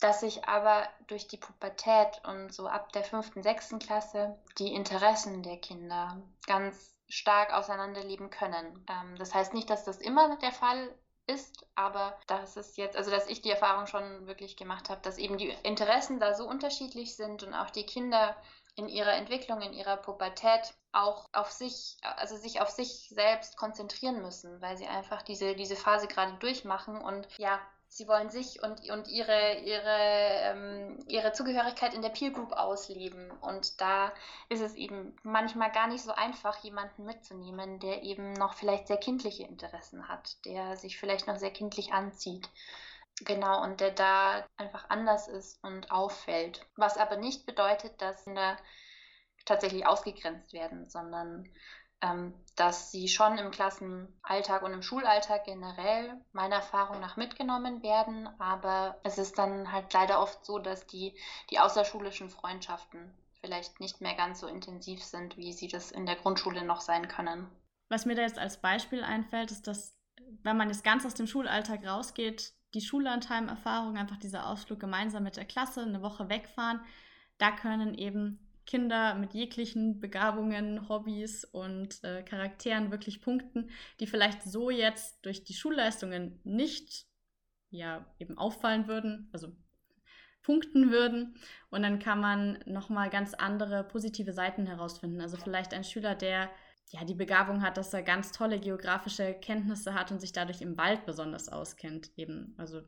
dass 0.00 0.20
sich 0.20 0.46
aber 0.46 0.86
durch 1.06 1.28
die 1.28 1.38
Pubertät 1.38 2.20
und 2.26 2.52
so 2.52 2.66
ab 2.66 2.92
der 2.92 3.04
fünften, 3.04 3.42
sechsten 3.42 3.78
Klasse 3.78 4.38
die 4.58 4.74
Interessen 4.74 5.42
der 5.42 5.56
Kinder 5.56 6.20
ganz 6.46 6.94
stark 7.08 7.54
auseinanderleben 7.54 8.28
können. 8.28 8.84
Ähm, 8.88 9.16
das 9.16 9.32
heißt 9.34 9.54
nicht, 9.54 9.70
dass 9.70 9.84
das 9.84 9.98
immer 9.98 10.36
der 10.38 10.52
Fall 10.52 10.94
ist, 11.26 11.66
aber 11.74 12.18
das 12.26 12.56
ist 12.56 12.76
jetzt, 12.76 12.96
also 12.96 13.10
dass 13.10 13.28
ich 13.28 13.42
die 13.42 13.50
Erfahrung 13.50 13.86
schon 13.86 14.26
wirklich 14.26 14.56
gemacht 14.56 14.90
habe, 14.90 15.00
dass 15.02 15.18
eben 15.18 15.38
die 15.38 15.54
Interessen 15.62 16.20
da 16.20 16.34
so 16.34 16.46
unterschiedlich 16.46 17.16
sind 17.16 17.42
und 17.42 17.54
auch 17.54 17.70
die 17.70 17.86
Kinder 17.86 18.36
in 18.76 18.88
ihrer 18.88 19.14
Entwicklung, 19.14 19.60
in 19.62 19.72
ihrer 19.72 19.96
Pubertät 19.96 20.74
auch 20.92 21.28
auf 21.32 21.50
sich, 21.50 21.96
also 22.02 22.36
sich 22.36 22.60
auf 22.60 22.70
sich 22.70 23.08
selbst 23.08 23.56
konzentrieren 23.56 24.20
müssen, 24.22 24.60
weil 24.60 24.76
sie 24.76 24.86
einfach 24.86 25.22
diese, 25.22 25.54
diese 25.54 25.76
Phase 25.76 26.08
gerade 26.08 26.34
durchmachen 26.34 27.00
und 27.00 27.26
ja, 27.38 27.60
sie 27.94 28.08
wollen 28.08 28.28
sich 28.28 28.60
und, 28.60 28.90
und 28.90 29.06
ihre, 29.06 29.58
ihre, 29.60 29.98
ähm, 30.42 30.98
ihre 31.06 31.32
Zugehörigkeit 31.32 31.94
in 31.94 32.02
der 32.02 32.08
Peer 32.08 32.32
Group 32.32 32.52
ausleben. 32.52 33.30
Und 33.40 33.80
da 33.80 34.12
ist 34.48 34.60
es 34.62 34.74
eben 34.74 35.16
manchmal 35.22 35.70
gar 35.70 35.86
nicht 35.86 36.02
so 36.02 36.10
einfach, 36.12 36.58
jemanden 36.64 37.04
mitzunehmen, 37.04 37.78
der 37.78 38.02
eben 38.02 38.32
noch 38.32 38.54
vielleicht 38.54 38.88
sehr 38.88 38.96
kindliche 38.96 39.44
Interessen 39.44 40.08
hat, 40.08 40.44
der 40.44 40.76
sich 40.76 40.98
vielleicht 40.98 41.28
noch 41.28 41.36
sehr 41.36 41.52
kindlich 41.52 41.92
anzieht. 41.92 42.50
Genau, 43.20 43.62
und 43.62 43.80
der 43.80 43.92
da 43.92 44.44
einfach 44.56 44.90
anders 44.90 45.28
ist 45.28 45.62
und 45.62 45.92
auffällt. 45.92 46.66
Was 46.74 46.98
aber 46.98 47.16
nicht 47.16 47.46
bedeutet, 47.46 48.02
dass 48.02 48.24
Kinder 48.24 48.56
tatsächlich 49.44 49.86
ausgegrenzt 49.86 50.52
werden, 50.52 50.88
sondern 50.88 51.48
dass 52.56 52.92
sie 52.92 53.08
schon 53.08 53.38
im 53.38 53.50
Klassenalltag 53.50 54.62
und 54.62 54.72
im 54.72 54.82
Schulalltag 54.82 55.44
generell 55.44 56.20
meiner 56.32 56.56
Erfahrung 56.56 57.00
nach 57.00 57.16
mitgenommen 57.16 57.82
werden. 57.82 58.28
Aber 58.38 58.98
es 59.02 59.18
ist 59.18 59.38
dann 59.38 59.72
halt 59.72 59.92
leider 59.92 60.20
oft 60.20 60.44
so, 60.44 60.58
dass 60.58 60.86
die, 60.86 61.14
die 61.50 61.58
außerschulischen 61.58 62.30
Freundschaften 62.30 63.12
vielleicht 63.40 63.80
nicht 63.80 64.00
mehr 64.00 64.14
ganz 64.14 64.40
so 64.40 64.46
intensiv 64.46 65.02
sind, 65.02 65.36
wie 65.36 65.52
sie 65.52 65.68
das 65.68 65.90
in 65.90 66.06
der 66.06 66.16
Grundschule 66.16 66.64
noch 66.64 66.80
sein 66.80 67.08
können. 67.08 67.46
Was 67.88 68.06
mir 68.06 68.14
da 68.14 68.22
jetzt 68.22 68.38
als 68.38 68.60
Beispiel 68.60 69.02
einfällt, 69.04 69.50
ist, 69.50 69.66
dass 69.66 69.94
wenn 70.42 70.56
man 70.56 70.68
jetzt 70.68 70.84
ganz 70.84 71.04
aus 71.04 71.14
dem 71.14 71.26
Schulalltag 71.26 71.86
rausgeht, 71.86 72.54
die 72.72 72.80
Schullandheim-Erfahrung, 72.80 73.96
einfach 73.96 74.16
dieser 74.16 74.48
Ausflug 74.48 74.80
gemeinsam 74.80 75.22
mit 75.22 75.36
der 75.36 75.44
Klasse, 75.44 75.82
eine 75.82 76.02
Woche 76.02 76.28
wegfahren, 76.28 76.80
da 77.38 77.50
können 77.50 77.94
eben 77.94 78.43
Kinder 78.66 79.14
mit 79.14 79.34
jeglichen 79.34 80.00
Begabungen, 80.00 80.88
Hobbys 80.88 81.44
und 81.44 82.02
äh, 82.04 82.22
Charakteren 82.22 82.90
wirklich 82.90 83.20
punkten, 83.20 83.70
die 84.00 84.06
vielleicht 84.06 84.42
so 84.42 84.70
jetzt 84.70 85.24
durch 85.24 85.44
die 85.44 85.54
Schulleistungen 85.54 86.40
nicht 86.44 87.06
ja 87.70 88.06
eben 88.18 88.38
auffallen 88.38 88.86
würden, 88.86 89.28
also 89.32 89.48
punkten 90.42 90.90
würden. 90.90 91.34
Und 91.70 91.82
dann 91.82 91.98
kann 91.98 92.20
man 92.20 92.58
nochmal 92.66 93.10
ganz 93.10 93.34
andere 93.34 93.84
positive 93.84 94.32
Seiten 94.32 94.66
herausfinden. 94.66 95.20
Also 95.20 95.36
vielleicht 95.36 95.74
ein 95.74 95.84
Schüler, 95.84 96.14
der 96.14 96.50
ja 96.90 97.04
die 97.04 97.14
Begabung 97.14 97.62
hat, 97.62 97.76
dass 97.76 97.92
er 97.92 98.02
ganz 98.02 98.30
tolle 98.30 98.60
geografische 98.60 99.34
Kenntnisse 99.34 99.94
hat 99.94 100.12
und 100.12 100.20
sich 100.20 100.32
dadurch 100.32 100.60
im 100.60 100.76
Wald 100.76 101.06
besonders 101.06 101.48
auskennt, 101.48 102.10
eben. 102.16 102.54
Also 102.58 102.82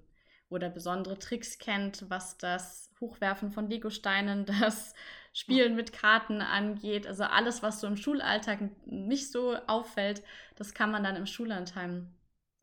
oder 0.49 0.71
besondere 0.71 1.19
Tricks 1.19 1.59
kennt, 1.59 2.09
was 2.09 2.39
das 2.39 2.93
Hochwerfen 3.01 3.51
von 3.51 3.69
Legosteinen, 3.69 4.45
das 4.61 4.95
Spielen 5.37 5.77
mit 5.77 5.93
Karten 5.93 6.41
angeht. 6.41 7.07
Also 7.07 7.25
alles, 7.25 7.63
was 7.63 7.79
so 7.79 7.87
im 7.87 7.99
Schulalltag 7.99 8.59
nicht 8.87 9.31
so 9.31 9.55
auffällt, 9.67 10.23
das 10.55 10.73
kann 10.73 10.91
man 10.91 11.05
dann 11.05 11.15
im 11.15 11.27
Schullandheim 11.27 12.09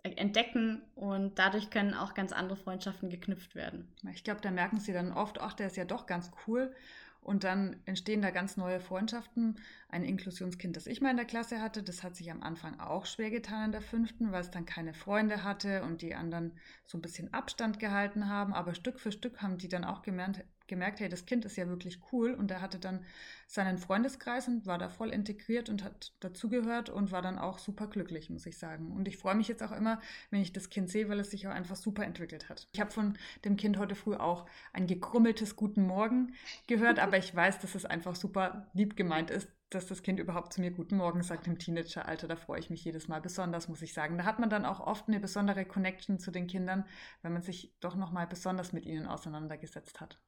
entdecken 0.02 0.82
und 0.96 1.38
dadurch 1.38 1.70
können 1.70 1.94
auch 1.94 2.16
ganz 2.16 2.32
andere 2.34 2.58
Freundschaften 2.58 3.12
geknüpft 3.12 3.54
werden. 3.54 3.94
Ich 4.12 4.24
glaube, 4.24 4.42
da 4.42 4.50
merken 4.50 4.80
sie 4.80 4.92
dann 4.92 5.14
oft, 5.14 5.40
ach, 5.40 5.54
der 5.54 5.68
ist 5.68 5.78
ja 5.78 5.86
doch 5.86 6.08
ganz 6.08 6.32
cool. 6.48 6.74
Und 7.22 7.44
dann 7.46 7.80
entstehen 7.86 8.24
da 8.24 8.32
ganz 8.32 8.58
neue 8.58 8.82
Freundschaften. 8.82 9.60
Ein 9.88 10.04
Inklusionskind, 10.04 10.76
das 10.76 10.88
ich 10.88 11.00
mal 11.00 11.12
in 11.12 11.18
der 11.18 11.26
Klasse 11.26 11.62
hatte, 11.62 11.84
das 11.84 12.02
hat 12.02 12.16
sich 12.16 12.32
am 12.32 12.42
Anfang 12.42 12.80
auch 12.80 13.06
schwer 13.06 13.30
getan 13.30 13.66
in 13.66 13.72
der 13.72 13.82
fünften, 13.82 14.32
weil 14.32 14.42
es 14.42 14.52
dann 14.52 14.66
keine 14.66 14.96
Freunde 14.96 15.44
hatte 15.44 15.84
und 15.84 16.02
die 16.02 16.16
anderen 16.16 16.58
so 16.86 16.98
ein 16.98 17.02
bisschen 17.02 17.34
Abstand 17.34 17.80
gehalten 17.80 18.28
haben. 18.28 18.54
Aber 18.54 18.74
Stück 18.74 19.00
für 19.00 19.12
Stück 19.12 19.42
haben 19.44 19.58
die 19.60 19.70
dann 19.70 19.86
auch 19.86 20.02
gemerkt, 20.02 20.44
gemerkt, 20.68 21.00
hey, 21.00 21.10
das 21.10 21.26
Kind 21.26 21.46
ist 21.46 21.56
ja 21.56 21.68
wirklich 21.68 22.00
cool. 22.12 22.34
Und 22.34 22.52
er 22.52 22.62
hatte 22.62 22.80
dann 22.80 23.06
seinen 23.48 23.78
Freundeskreis 23.78 24.48
und 24.48 24.66
war 24.66 24.78
da 24.78 24.90
voll 24.90 25.10
integriert 25.10 25.70
und 25.70 25.84
hat 25.84 26.14
dazugehört 26.20 26.90
und 26.90 27.12
war 27.12 27.22
dann 27.22 27.38
auch 27.38 27.60
super 27.60 27.88
glücklich, 27.88 28.30
muss 28.30 28.46
ich 28.46 28.58
sagen. 28.58 28.92
Und 28.92 29.08
ich 29.08 29.18
freue 29.18 29.36
mich 29.36 29.48
jetzt 29.48 29.64
auch 29.64 29.72
immer, 29.72 30.00
wenn 30.32 30.42
ich 30.42 30.54
das 30.54 30.70
Kind 30.70 30.90
sehe, 30.90 31.10
weil 31.10 31.20
es 31.20 31.32
sich 31.32 31.48
auch 31.48 31.52
einfach 31.52 31.76
super 31.76 32.04
entwickelt 32.04 32.50
hat. 32.50 32.68
Ich 32.74 32.80
habe 32.80 32.92
von 32.92 33.18
dem 33.46 33.58
Kind 33.58 33.78
heute 33.78 33.96
früh 33.96 34.16
auch 34.16 34.48
ein 34.72 34.88
gekrummeltes 34.88 35.56
Guten 35.56 35.86
Morgen 35.86 36.34
gehört, 36.68 37.00
aber 37.00 37.18
ich 37.18 37.34
weiß, 37.36 37.60
dass 37.60 37.76
es 37.76 37.86
einfach 37.86 38.16
super 38.16 38.68
lieb 38.74 38.96
gemeint 38.96 39.30
ist, 39.30 39.50
dass 39.70 39.88
das 39.88 40.04
Kind 40.04 40.20
überhaupt 40.20 40.54
zu 40.54 40.62
mir 40.62 40.72
Guten 40.72 40.98
Morgen 40.98 41.24
sagt 41.24 41.48
im 41.48 41.58
Teenageralter. 41.58 42.28
Da 42.28 42.36
freue 42.36 42.60
ich 42.60 42.70
mich 42.70 42.84
jedes 42.86 43.08
Mal 43.08 43.22
besonders, 43.22 43.68
muss 43.68 43.82
ich 43.82 43.94
sagen. 43.94 44.18
Da 44.18 44.26
hat 44.26 44.40
man 44.40 44.50
dann 44.50 44.66
auch 44.66 44.80
oft 44.80 45.08
eine 45.08 45.20
besondere 45.20 45.66
Connection 45.66 46.20
zu 46.20 46.32
den 46.32 46.48
Kindern, 46.48 46.86
wenn 47.22 47.34
man 47.34 47.42
sich 47.42 47.74
doch 47.80 47.96
nochmal 47.96 48.28
besonders 48.28 48.74
mit 48.74 48.86
ihnen 48.86 49.08
auseinandergesetzt 49.08 50.00
hat 50.00 50.20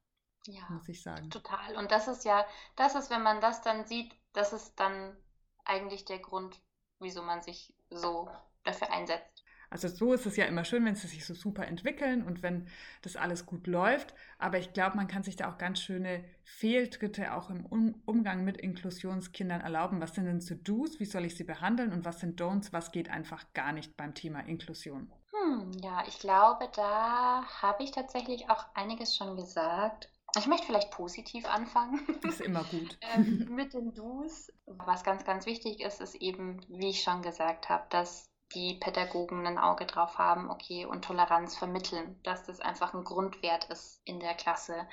ja, 0.46 0.68
muss 0.70 0.88
ich 0.88 1.02
sagen. 1.02 1.30
Total. 1.30 1.76
Und 1.76 1.90
das 1.90 2.08
ist 2.08 2.24
ja, 2.24 2.44
das 2.76 2.94
ist, 2.94 3.10
wenn 3.10 3.22
man 3.22 3.40
das 3.40 3.62
dann 3.62 3.86
sieht, 3.86 4.14
das 4.32 4.52
ist 4.52 4.78
dann 4.78 5.16
eigentlich 5.64 6.04
der 6.04 6.18
Grund, 6.18 6.60
wieso 7.00 7.22
man 7.22 7.42
sich 7.42 7.74
so 7.90 8.28
dafür 8.64 8.92
einsetzt. 8.92 9.44
Also 9.68 9.88
so 9.88 10.12
ist 10.12 10.26
es 10.26 10.36
ja 10.36 10.44
immer 10.44 10.64
schön, 10.64 10.84
wenn 10.84 10.94
sie 10.94 11.08
sich 11.08 11.26
so 11.26 11.34
super 11.34 11.66
entwickeln 11.66 12.22
und 12.22 12.42
wenn 12.42 12.68
das 13.02 13.16
alles 13.16 13.46
gut 13.46 13.66
läuft. 13.66 14.14
Aber 14.38 14.58
ich 14.58 14.72
glaube, 14.72 14.96
man 14.96 15.08
kann 15.08 15.24
sich 15.24 15.36
da 15.36 15.50
auch 15.50 15.58
ganz 15.58 15.80
schöne 15.80 16.24
Fehltritte 16.44 17.34
auch 17.34 17.50
im 17.50 17.66
um 17.66 18.00
Umgang 18.06 18.44
mit 18.44 18.58
Inklusionskindern 18.58 19.60
erlauben. 19.60 20.00
Was 20.00 20.14
sind 20.14 20.26
denn 20.26 20.40
so 20.40 20.54
Do's? 20.54 21.00
Wie 21.00 21.04
soll 21.04 21.24
ich 21.24 21.36
sie 21.36 21.44
behandeln? 21.44 21.92
Und 21.92 22.04
was 22.04 22.20
sind 22.20 22.40
Don'ts? 22.40 22.72
Was 22.72 22.92
geht 22.92 23.10
einfach 23.10 23.52
gar 23.54 23.72
nicht 23.72 23.96
beim 23.96 24.14
Thema 24.14 24.40
Inklusion? 24.40 25.12
Hm, 25.32 25.72
ja, 25.82 26.04
ich 26.06 26.20
glaube, 26.20 26.70
da 26.74 27.44
habe 27.60 27.82
ich 27.82 27.90
tatsächlich 27.90 28.48
auch 28.48 28.64
einiges 28.74 29.16
schon 29.16 29.36
gesagt. 29.36 30.10
Ich 30.36 30.46
möchte 30.46 30.66
vielleicht 30.66 30.90
positiv 30.90 31.46
anfangen. 31.46 32.00
Ist 32.22 32.40
immer 32.40 32.64
gut. 32.64 32.98
ähm, 33.14 33.46
mit 33.50 33.72
den 33.72 33.94
Do's. 33.94 34.52
Was 34.66 35.04
ganz, 35.04 35.24
ganz 35.24 35.46
wichtig 35.46 35.80
ist, 35.80 36.00
ist 36.00 36.16
eben, 36.16 36.60
wie 36.68 36.90
ich 36.90 37.02
schon 37.02 37.22
gesagt 37.22 37.68
habe, 37.68 37.84
dass 37.90 38.28
die 38.54 38.74
Pädagogen 38.74 39.46
ein 39.46 39.58
Auge 39.58 39.86
drauf 39.86 40.18
haben, 40.18 40.50
okay, 40.50 40.84
und 40.86 41.04
Toleranz 41.04 41.56
vermitteln, 41.56 42.20
dass 42.22 42.44
das 42.44 42.60
einfach 42.60 42.94
ein 42.94 43.04
Grundwert 43.04 43.64
ist 43.70 44.00
in 44.04 44.20
der 44.20 44.34
Klasse. 44.34 44.86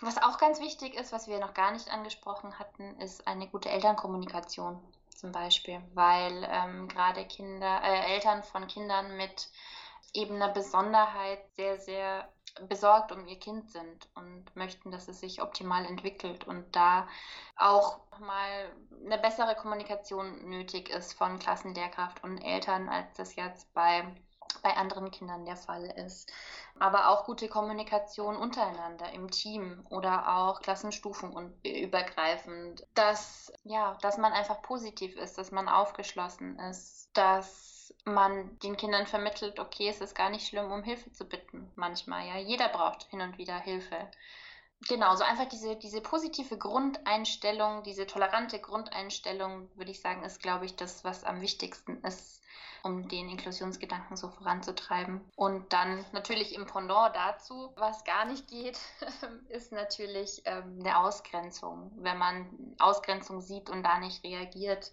Was 0.00 0.22
auch 0.22 0.38
ganz 0.38 0.60
wichtig 0.60 0.94
ist, 0.94 1.12
was 1.12 1.28
wir 1.28 1.38
noch 1.38 1.54
gar 1.54 1.72
nicht 1.72 1.88
angesprochen 1.90 2.58
hatten, 2.58 3.00
ist 3.00 3.26
eine 3.26 3.48
gute 3.48 3.70
Elternkommunikation 3.70 4.80
zum 5.14 5.32
Beispiel, 5.32 5.80
weil 5.94 6.46
ähm, 6.50 6.88
gerade 6.88 7.24
Kinder, 7.24 7.80
äh, 7.82 8.14
Eltern 8.14 8.42
von 8.42 8.66
Kindern 8.66 9.16
mit 9.16 9.48
eben 10.14 10.36
einer 10.36 10.52
Besonderheit 10.52 11.40
sehr, 11.56 11.78
sehr 11.78 12.28
besorgt 12.68 13.12
um 13.12 13.26
ihr 13.26 13.38
Kind 13.38 13.70
sind 13.70 14.08
und 14.14 14.44
möchten, 14.54 14.90
dass 14.90 15.08
es 15.08 15.20
sich 15.20 15.42
optimal 15.42 15.84
entwickelt 15.84 16.46
und 16.46 16.74
da 16.74 17.08
auch 17.56 17.98
mal 18.20 18.72
eine 19.04 19.18
bessere 19.18 19.54
Kommunikation 19.56 20.48
nötig 20.48 20.88
ist 20.88 21.14
von 21.14 21.38
Klassenlehrkraft 21.38 22.22
und 22.22 22.38
Eltern, 22.38 22.88
als 22.88 23.12
das 23.16 23.34
jetzt 23.34 23.72
bei, 23.74 24.06
bei 24.62 24.76
anderen 24.76 25.10
Kindern 25.10 25.44
der 25.44 25.56
Fall 25.56 25.84
ist. 25.84 26.30
Aber 26.78 27.08
auch 27.08 27.24
gute 27.24 27.48
Kommunikation 27.48 28.36
untereinander 28.36 29.12
im 29.12 29.30
Team 29.30 29.84
oder 29.90 30.36
auch 30.36 30.60
Klassenstufen 30.60 31.32
und 31.32 31.54
übergreifend, 31.64 32.86
dass, 32.94 33.52
ja, 33.64 33.96
dass 34.00 34.16
man 34.16 34.32
einfach 34.32 34.62
positiv 34.62 35.16
ist, 35.16 35.38
dass 35.38 35.50
man 35.50 35.68
aufgeschlossen 35.68 36.58
ist, 36.60 37.10
dass 37.14 37.73
man 38.04 38.58
den 38.60 38.76
Kindern 38.76 39.06
vermittelt, 39.06 39.58
okay, 39.58 39.88
es 39.88 40.00
ist 40.00 40.14
gar 40.14 40.30
nicht 40.30 40.46
schlimm, 40.46 40.70
um 40.70 40.82
Hilfe 40.82 41.12
zu 41.12 41.24
bitten. 41.24 41.70
Manchmal, 41.76 42.26
ja. 42.26 42.38
Jeder 42.38 42.68
braucht 42.68 43.04
hin 43.10 43.20
und 43.20 43.38
wieder 43.38 43.58
Hilfe. 43.58 44.10
Genau, 44.88 45.16
so 45.16 45.24
einfach 45.24 45.48
diese, 45.48 45.76
diese 45.76 46.00
positive 46.00 46.58
Grundeinstellung, 46.58 47.82
diese 47.84 48.06
tolerante 48.06 48.58
Grundeinstellung, 48.58 49.70
würde 49.76 49.90
ich 49.90 50.00
sagen, 50.00 50.22
ist, 50.24 50.42
glaube 50.42 50.66
ich, 50.66 50.76
das, 50.76 51.04
was 51.04 51.24
am 51.24 51.40
wichtigsten 51.40 52.02
ist, 52.02 52.42
um 52.82 53.08
den 53.08 53.30
Inklusionsgedanken 53.30 54.16
so 54.16 54.28
voranzutreiben. 54.28 55.22
Und 55.36 55.72
dann 55.72 56.04
natürlich 56.12 56.54
im 56.54 56.66
Pendant 56.66 57.16
dazu, 57.16 57.72
was 57.76 58.04
gar 58.04 58.26
nicht 58.26 58.46
geht, 58.48 58.78
ist 59.48 59.72
natürlich 59.72 60.42
ähm, 60.44 60.78
eine 60.80 60.98
Ausgrenzung. 60.98 61.90
Wenn 61.96 62.18
man 62.18 62.76
Ausgrenzung 62.78 63.40
sieht 63.40 63.70
und 63.70 63.82
da 63.84 63.98
nicht 63.98 64.22
reagiert, 64.22 64.92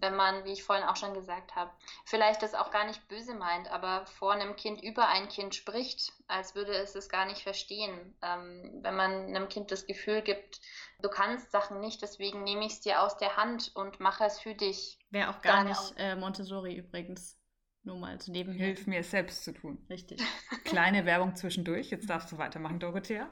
wenn 0.00 0.16
man, 0.16 0.44
wie 0.44 0.52
ich 0.52 0.62
vorhin 0.62 0.84
auch 0.84 0.96
schon 0.96 1.14
gesagt 1.14 1.54
habe, 1.54 1.70
vielleicht 2.04 2.42
das 2.42 2.54
auch 2.54 2.70
gar 2.70 2.86
nicht 2.86 3.06
böse 3.08 3.34
meint, 3.34 3.70
aber 3.70 4.06
vor 4.06 4.32
einem 4.32 4.56
Kind 4.56 4.82
über 4.82 5.08
ein 5.08 5.28
Kind 5.28 5.54
spricht, 5.54 6.12
als 6.26 6.54
würde 6.54 6.72
es 6.72 6.94
es 6.94 7.08
gar 7.08 7.26
nicht 7.26 7.42
verstehen. 7.42 8.14
Ähm, 8.22 8.78
wenn 8.82 8.96
man 8.96 9.12
einem 9.12 9.48
Kind 9.48 9.70
das 9.70 9.86
Gefühl 9.86 10.22
gibt, 10.22 10.60
du 11.02 11.08
kannst 11.08 11.50
Sachen 11.52 11.80
nicht, 11.80 12.02
deswegen 12.02 12.44
nehme 12.44 12.66
ich 12.66 12.72
es 12.72 12.80
dir 12.80 13.02
aus 13.02 13.16
der 13.16 13.36
Hand 13.36 13.72
und 13.74 14.00
mache 14.00 14.24
es 14.24 14.38
für 14.38 14.54
dich. 14.54 14.98
Wäre 15.10 15.30
auch 15.30 15.40
gar 15.40 15.64
nicht 15.64 15.94
äh, 15.96 16.16
Montessori 16.16 16.76
übrigens. 16.76 17.38
Nur 17.82 17.98
mal 17.98 18.20
zu 18.20 18.32
nebenher. 18.32 18.66
Hilf 18.66 18.88
mir, 18.88 18.98
es 18.98 19.12
selbst 19.12 19.44
zu 19.44 19.52
tun. 19.52 19.86
Richtig. 19.88 20.20
Kleine 20.64 21.04
Werbung 21.06 21.36
zwischendurch. 21.36 21.90
Jetzt 21.90 22.10
darfst 22.10 22.32
du 22.32 22.38
weitermachen, 22.38 22.80
Dorothea. 22.80 23.30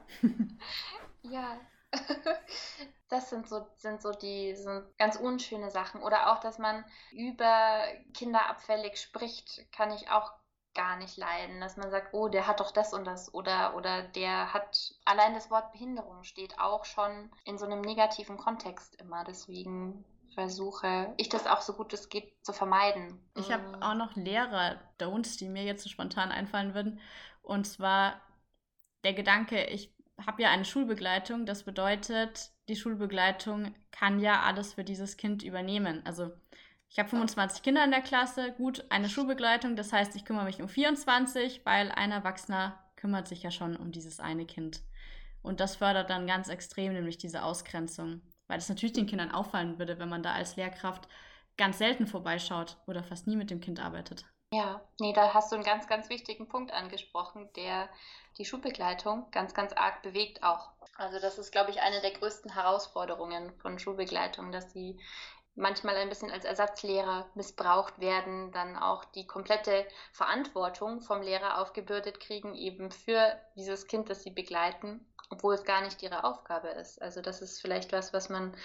Ja, 1.23 1.59
das 3.09 3.29
sind 3.29 3.47
so, 3.47 3.65
sind 3.77 4.01
so 4.01 4.11
die 4.11 4.55
sind 4.55 4.85
ganz 4.97 5.15
unschöne 5.15 5.71
Sachen. 5.71 6.01
Oder 6.01 6.31
auch, 6.31 6.39
dass 6.39 6.57
man 6.57 6.83
über 7.11 7.83
Kinder 8.13 8.49
abfällig 8.49 8.97
spricht, 8.97 9.71
kann 9.71 9.91
ich 9.91 10.09
auch 10.09 10.31
gar 10.73 10.97
nicht 10.97 11.17
leiden. 11.17 11.61
Dass 11.61 11.77
man 11.77 11.89
sagt, 11.89 12.13
oh, 12.13 12.27
der 12.27 12.47
hat 12.47 12.59
doch 12.59 12.71
das 12.71 12.93
und 12.93 13.05
das. 13.05 13.33
Oder, 13.33 13.75
oder 13.75 14.03
der 14.03 14.53
hat, 14.53 14.93
allein 15.05 15.33
das 15.33 15.49
Wort 15.49 15.71
Behinderung 15.71 16.23
steht 16.23 16.59
auch 16.59 16.85
schon 16.85 17.31
in 17.45 17.57
so 17.57 17.65
einem 17.65 17.81
negativen 17.81 18.37
Kontext 18.37 18.95
immer. 18.95 19.23
Deswegen 19.23 20.03
versuche 20.35 21.13
ich 21.17 21.29
das 21.29 21.47
auch 21.47 21.61
so 21.61 21.73
gut 21.73 21.93
es 21.93 22.09
geht 22.09 22.35
zu 22.45 22.51
vermeiden. 22.53 23.19
Ich 23.35 23.51
habe 23.51 23.77
mm. 23.77 23.81
auch 23.81 23.95
noch 23.95 24.15
Lehrer-Don'ts, 24.15 25.37
die 25.37 25.47
mir 25.47 25.63
jetzt 25.63 25.83
so 25.83 25.89
spontan 25.89 26.31
einfallen 26.31 26.73
würden. 26.75 26.99
Und 27.41 27.65
zwar 27.65 28.21
der 29.05 29.13
Gedanke, 29.13 29.63
ich 29.65 29.94
habe 30.23 30.43
ja 30.43 30.51
eine 30.51 30.65
Schulbegleitung. 30.65 31.45
Das 31.45 31.63
bedeutet, 31.63 32.51
die 32.67 32.75
Schulbegleitung 32.75 33.75
kann 33.91 34.19
ja 34.19 34.41
alles 34.41 34.73
für 34.73 34.83
dieses 34.83 35.17
Kind 35.17 35.43
übernehmen. 35.43 36.01
Also 36.05 36.31
ich 36.89 36.99
habe 36.99 37.09
25 37.09 37.61
Kinder 37.61 37.83
in 37.83 37.91
der 37.91 38.01
Klasse, 38.01 38.53
gut, 38.53 38.85
eine 38.89 39.09
Schulbegleitung, 39.09 39.75
das 39.75 39.91
heißt, 39.91 40.15
ich 40.15 40.23
kümmere 40.23 40.45
mich 40.45 40.61
um 40.61 40.69
24, 40.69 41.65
weil 41.65 41.91
ein 41.91 42.11
Erwachsener 42.11 42.79
kümmert 42.95 43.27
sich 43.27 43.43
ja 43.43 43.51
schon 43.51 43.75
um 43.75 43.91
dieses 43.91 44.19
eine 44.19 44.45
Kind. 44.45 44.81
Und 45.41 45.59
das 45.59 45.75
fördert 45.75 46.09
dann 46.09 46.25
ganz 46.25 46.47
extrem, 46.47 46.93
nämlich 46.93 47.17
diese 47.17 47.43
Ausgrenzung. 47.43 48.21
Weil 48.47 48.59
es 48.59 48.69
natürlich 48.69 48.93
den 48.93 49.07
Kindern 49.07 49.31
auffallen 49.31 49.77
würde, 49.77 49.99
wenn 49.99 50.09
man 50.09 50.23
da 50.23 50.33
als 50.33 50.55
Lehrkraft 50.55 51.07
ganz 51.57 51.77
selten 51.77 52.07
vorbeischaut 52.07 52.77
oder 52.87 53.03
fast 53.03 53.27
nie 53.27 53.35
mit 53.35 53.49
dem 53.49 53.59
Kind 53.59 53.79
arbeitet. 53.79 54.25
Ja, 54.55 54.79
nee, 55.01 55.11
da 55.11 55.33
hast 55.33 55.51
du 55.51 55.55
einen 55.55 55.65
ganz, 55.65 55.85
ganz 55.85 56.07
wichtigen 56.07 56.47
Punkt 56.47 56.71
angesprochen, 56.71 57.49
der 57.57 57.89
die 58.37 58.45
Schulbegleitung 58.45 59.29
ganz, 59.31 59.53
ganz 59.53 59.73
arg 59.73 60.01
bewegt 60.01 60.43
auch. 60.43 60.69
Also 60.95 61.19
das 61.19 61.37
ist, 61.37 61.51
glaube 61.51 61.71
ich, 61.71 61.81
eine 61.81 61.99
der 61.99 62.11
größten 62.11 62.53
Herausforderungen 62.53 63.51
von 63.59 63.79
Schulbegleitung, 63.79 64.53
dass 64.53 64.71
sie 64.71 64.97
manchmal 65.55 65.97
ein 65.97 66.07
bisschen 66.07 66.31
als 66.31 66.45
Ersatzlehrer 66.45 67.29
missbraucht 67.35 67.99
werden, 67.99 68.53
dann 68.53 68.77
auch 68.77 69.03
die 69.03 69.27
komplette 69.27 69.85
Verantwortung 70.13 71.01
vom 71.01 71.21
Lehrer 71.21 71.59
aufgebürdet 71.59 72.21
kriegen, 72.21 72.55
eben 72.55 72.91
für 72.91 73.37
dieses 73.57 73.87
Kind, 73.87 74.09
das 74.09 74.23
sie 74.23 74.31
begleiten, 74.31 75.05
obwohl 75.29 75.55
es 75.55 75.65
gar 75.65 75.81
nicht 75.81 76.01
ihre 76.01 76.23
Aufgabe 76.23 76.69
ist. 76.69 77.01
Also 77.01 77.21
das 77.21 77.41
ist 77.41 77.59
vielleicht 77.59 77.91
was, 77.91 78.13
was 78.13 78.29
man 78.29 78.55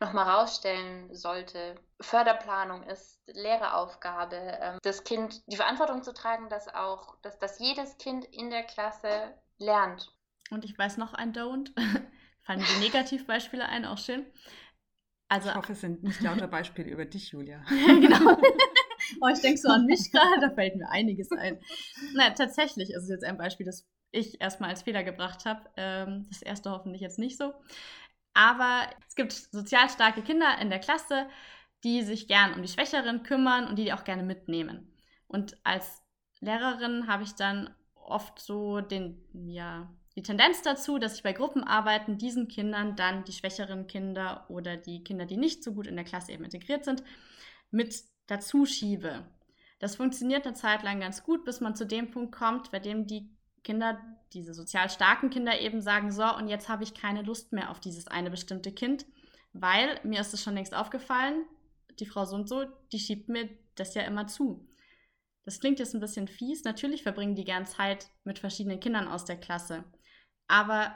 nochmal 0.00 0.28
rausstellen 0.28 1.14
sollte. 1.14 1.74
Förderplanung 2.00 2.84
ist 2.84 3.20
Lehreraufgabe, 3.26 4.36
ähm, 4.36 4.78
das 4.82 5.04
Kind 5.04 5.42
die 5.46 5.56
Verantwortung 5.56 6.02
zu 6.02 6.14
tragen, 6.14 6.48
dass 6.48 6.72
auch, 6.72 7.16
dass, 7.22 7.38
dass 7.38 7.58
jedes 7.58 7.98
Kind 7.98 8.24
in 8.26 8.50
der 8.50 8.62
Klasse 8.62 9.34
lernt. 9.58 10.14
Und 10.50 10.64
ich 10.64 10.78
weiß 10.78 10.96
noch 10.96 11.14
ein 11.14 11.32
Don't. 11.32 11.70
Fallen 12.42 12.64
die 12.76 12.80
Negativbeispiele 12.80 13.66
ein, 13.68 13.84
auch 13.84 13.98
schön. 13.98 14.24
Also, 15.28 15.50
ich 15.50 15.54
hoffe, 15.54 15.72
es 15.72 15.82
sind 15.82 16.02
nicht 16.02 16.22
lauter 16.22 16.48
Beispiele 16.48 16.88
über 16.88 17.04
dich, 17.04 17.32
Julia. 17.32 17.62
genau. 17.68 18.38
oh, 19.20 19.28
ich 19.28 19.40
denke 19.40 19.58
so 19.58 19.68
an 19.68 19.84
mich 19.84 20.10
gerade, 20.10 20.40
da 20.40 20.50
fällt 20.50 20.76
mir 20.76 20.88
einiges 20.88 21.30
ein. 21.32 21.60
Na, 22.14 22.30
tatsächlich 22.30 22.90
ist 22.90 23.02
es 23.02 23.10
jetzt 23.10 23.24
ein 23.24 23.36
Beispiel, 23.36 23.66
das 23.66 23.86
ich 24.10 24.40
erstmal 24.40 24.70
als 24.70 24.82
Fehler 24.82 25.04
gebracht 25.04 25.44
habe. 25.44 25.68
Ähm, 25.76 26.26
das 26.30 26.40
erste 26.40 26.70
hoffentlich 26.70 27.02
jetzt 27.02 27.18
nicht 27.18 27.36
so. 27.36 27.52
Aber 28.38 28.88
es 29.08 29.16
gibt 29.16 29.32
sozial 29.32 29.90
starke 29.90 30.22
Kinder 30.22 30.58
in 30.60 30.70
der 30.70 30.78
Klasse, 30.78 31.26
die 31.82 32.02
sich 32.02 32.28
gern 32.28 32.54
um 32.54 32.62
die 32.62 32.68
Schwächeren 32.68 33.24
kümmern 33.24 33.66
und 33.66 33.74
die 33.74 33.86
die 33.86 33.92
auch 33.92 34.04
gerne 34.04 34.22
mitnehmen. 34.22 34.94
Und 35.26 35.56
als 35.64 36.04
Lehrerin 36.38 37.08
habe 37.08 37.24
ich 37.24 37.34
dann 37.34 37.74
oft 37.96 38.38
so 38.38 38.80
den, 38.80 39.20
ja, 39.32 39.92
die 40.14 40.22
Tendenz 40.22 40.62
dazu, 40.62 41.00
dass 41.00 41.16
ich 41.16 41.24
bei 41.24 41.32
Gruppenarbeiten 41.32 42.16
diesen 42.16 42.46
Kindern 42.46 42.94
dann 42.94 43.24
die 43.24 43.32
schwächeren 43.32 43.88
Kinder 43.88 44.46
oder 44.48 44.76
die 44.76 45.02
Kinder, 45.02 45.26
die 45.26 45.36
nicht 45.36 45.64
so 45.64 45.72
gut 45.74 45.88
in 45.88 45.96
der 45.96 46.04
Klasse 46.04 46.30
eben 46.30 46.44
integriert 46.44 46.84
sind, 46.84 47.02
mit 47.72 48.04
dazu 48.28 48.66
schiebe. 48.66 49.26
Das 49.80 49.96
funktioniert 49.96 50.46
eine 50.46 50.54
Zeit 50.54 50.84
lang 50.84 51.00
ganz 51.00 51.24
gut, 51.24 51.44
bis 51.44 51.60
man 51.60 51.74
zu 51.74 51.86
dem 51.86 52.12
Punkt 52.12 52.32
kommt, 52.36 52.70
bei 52.70 52.78
dem 52.78 53.08
die 53.08 53.36
Kinder, 53.64 54.00
diese 54.32 54.54
sozial 54.54 54.90
starken 54.90 55.30
Kinder 55.30 55.60
eben 55.60 55.80
sagen, 55.80 56.12
so, 56.12 56.24
und 56.36 56.48
jetzt 56.48 56.68
habe 56.68 56.84
ich 56.84 56.94
keine 56.94 57.22
Lust 57.22 57.52
mehr 57.52 57.70
auf 57.70 57.80
dieses 57.80 58.06
eine 58.06 58.30
bestimmte 58.30 58.72
Kind, 58.72 59.06
weil 59.52 60.00
mir 60.04 60.20
ist 60.20 60.34
es 60.34 60.42
schon 60.42 60.54
längst 60.54 60.74
aufgefallen, 60.74 61.44
die 61.98 62.06
Frau 62.06 62.24
so 62.24 62.36
und 62.36 62.48
so, 62.48 62.64
die 62.92 62.98
schiebt 62.98 63.28
mir 63.28 63.48
das 63.74 63.94
ja 63.94 64.02
immer 64.02 64.26
zu. 64.26 64.68
Das 65.44 65.60
klingt 65.60 65.78
jetzt 65.78 65.94
ein 65.94 66.00
bisschen 66.00 66.28
fies. 66.28 66.64
Natürlich 66.64 67.02
verbringen 67.02 67.34
die 67.34 67.44
gern 67.44 67.64
Zeit 67.64 68.10
mit 68.24 68.38
verschiedenen 68.38 68.80
Kindern 68.80 69.08
aus 69.08 69.24
der 69.24 69.38
Klasse. 69.38 69.84
Aber 70.46 70.94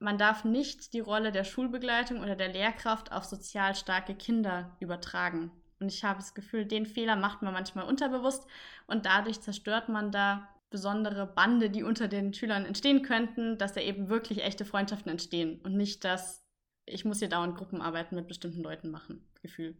man 0.00 0.18
darf 0.18 0.44
nicht 0.44 0.92
die 0.92 1.00
Rolle 1.00 1.30
der 1.30 1.44
Schulbegleitung 1.44 2.20
oder 2.20 2.34
der 2.34 2.52
Lehrkraft 2.52 3.12
auf 3.12 3.24
sozial 3.24 3.76
starke 3.76 4.16
Kinder 4.16 4.76
übertragen. 4.80 5.52
Und 5.78 5.92
ich 5.92 6.02
habe 6.04 6.18
das 6.18 6.34
Gefühl, 6.34 6.66
den 6.66 6.86
Fehler 6.86 7.16
macht 7.16 7.42
man 7.42 7.52
manchmal 7.52 7.86
unterbewusst 7.86 8.46
und 8.86 9.06
dadurch 9.06 9.40
zerstört 9.40 9.88
man 9.88 10.10
da 10.10 10.48
besondere 10.72 11.26
Bande, 11.26 11.70
die 11.70 11.84
unter 11.84 12.08
den 12.08 12.34
Schülern 12.34 12.64
entstehen 12.64 13.02
könnten, 13.02 13.58
dass 13.58 13.74
da 13.74 13.80
eben 13.80 14.08
wirklich 14.08 14.42
echte 14.42 14.64
Freundschaften 14.64 15.12
entstehen 15.12 15.60
und 15.60 15.76
nicht 15.76 16.04
das, 16.04 16.44
ich 16.84 17.04
muss 17.04 17.20
hier 17.20 17.28
dauernd 17.28 17.56
Gruppenarbeiten 17.56 18.16
mit 18.16 18.26
bestimmten 18.26 18.62
Leuten 18.62 18.90
machen, 18.90 19.30
Gefühl. 19.42 19.76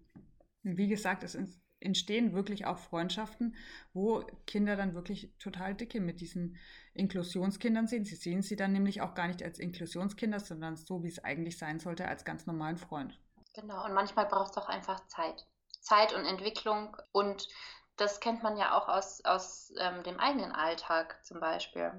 Wie 0.63 0.87
gesagt, 0.87 1.25
es 1.25 1.37
entstehen 1.81 2.33
wirklich 2.33 2.67
auch 2.67 2.79
Freundschaften, 2.79 3.57
wo 3.93 4.21
Kinder 4.47 4.77
dann 4.77 4.95
wirklich 4.95 5.33
total 5.39 5.75
dicke 5.75 6.01
mit 6.01 6.21
diesen 6.21 6.57
Inklusionskindern 6.95 7.89
sind. 7.89 8.07
Sie 8.07 8.15
sehen 8.15 8.43
sie 8.43 8.55
dann 8.55 8.73
nämlich 8.73 9.01
auch 9.01 9.15
gar 9.15 9.27
nicht 9.27 9.43
als 9.43 9.59
Inklusionskinder, 9.59 10.39
sondern 10.39 10.77
so, 10.77 11.03
wie 11.03 11.09
es 11.09 11.25
eigentlich 11.25 11.59
sein 11.59 11.81
sollte, 11.81 12.07
als 12.07 12.25
ganz 12.25 12.47
normalen 12.47 12.77
Freund. 12.77 13.19
Genau, 13.55 13.85
und 13.85 13.95
manchmal 13.95 14.27
braucht 14.27 14.53
es 14.53 14.57
auch 14.57 14.69
einfach 14.69 15.07
Zeit. 15.09 15.47
Zeit 15.81 16.15
und 16.15 16.25
Entwicklung 16.25 16.97
und 17.11 17.49
das 17.97 18.21
kennt 18.21 18.43
man 18.43 18.57
ja 18.57 18.77
auch 18.77 18.89
aus, 18.89 19.25
aus 19.25 19.73
ähm, 19.79 20.03
dem 20.03 20.19
eigenen 20.19 20.53
Alltag 20.53 21.25
zum 21.25 21.41
Beispiel. 21.41 21.93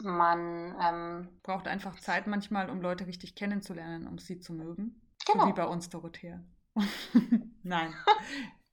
Man 0.00 0.74
ähm, 0.80 1.40
braucht 1.42 1.68
einfach 1.68 1.98
Zeit 2.00 2.26
manchmal, 2.26 2.70
um 2.70 2.80
Leute 2.80 3.06
richtig 3.06 3.34
kennenzulernen, 3.34 4.06
um 4.06 4.18
sie 4.18 4.40
zu 4.40 4.52
mögen. 4.52 5.00
Genau. 5.26 5.44
So 5.44 5.50
wie 5.50 5.54
bei 5.54 5.66
uns, 5.66 5.88
Dorothea. 5.88 6.42
Nein, 7.62 7.94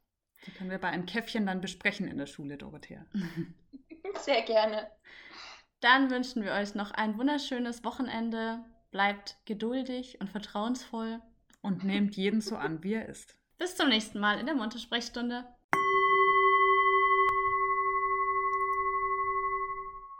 Die 0.45 0.51
können 0.51 0.71
wir 0.71 0.79
bei 0.79 0.89
einem 0.89 1.05
Käffchen 1.05 1.45
dann 1.45 1.61
besprechen 1.61 2.07
in 2.07 2.17
der 2.17 2.25
Schule, 2.25 2.57
Dorothea. 2.57 3.05
Sehr 4.21 4.41
gerne. 4.43 4.89
Dann 5.81 6.09
wünschen 6.09 6.43
wir 6.43 6.53
euch 6.53 6.75
noch 6.75 6.91
ein 6.91 7.17
wunderschönes 7.17 7.83
Wochenende. 7.83 8.63
Bleibt 8.91 9.37
geduldig 9.45 10.19
und 10.19 10.29
vertrauensvoll. 10.29 11.21
Und 11.61 11.83
nehmt 11.83 12.15
jeden 12.15 12.41
so 12.41 12.55
an, 12.55 12.83
wie 12.83 12.93
er 12.93 13.07
ist. 13.07 13.37
Bis 13.57 13.75
zum 13.75 13.89
nächsten 13.89 14.19
Mal 14.19 14.39
in 14.39 14.47
der 14.47 14.55
Monte-Sprechstunde. 14.55 15.45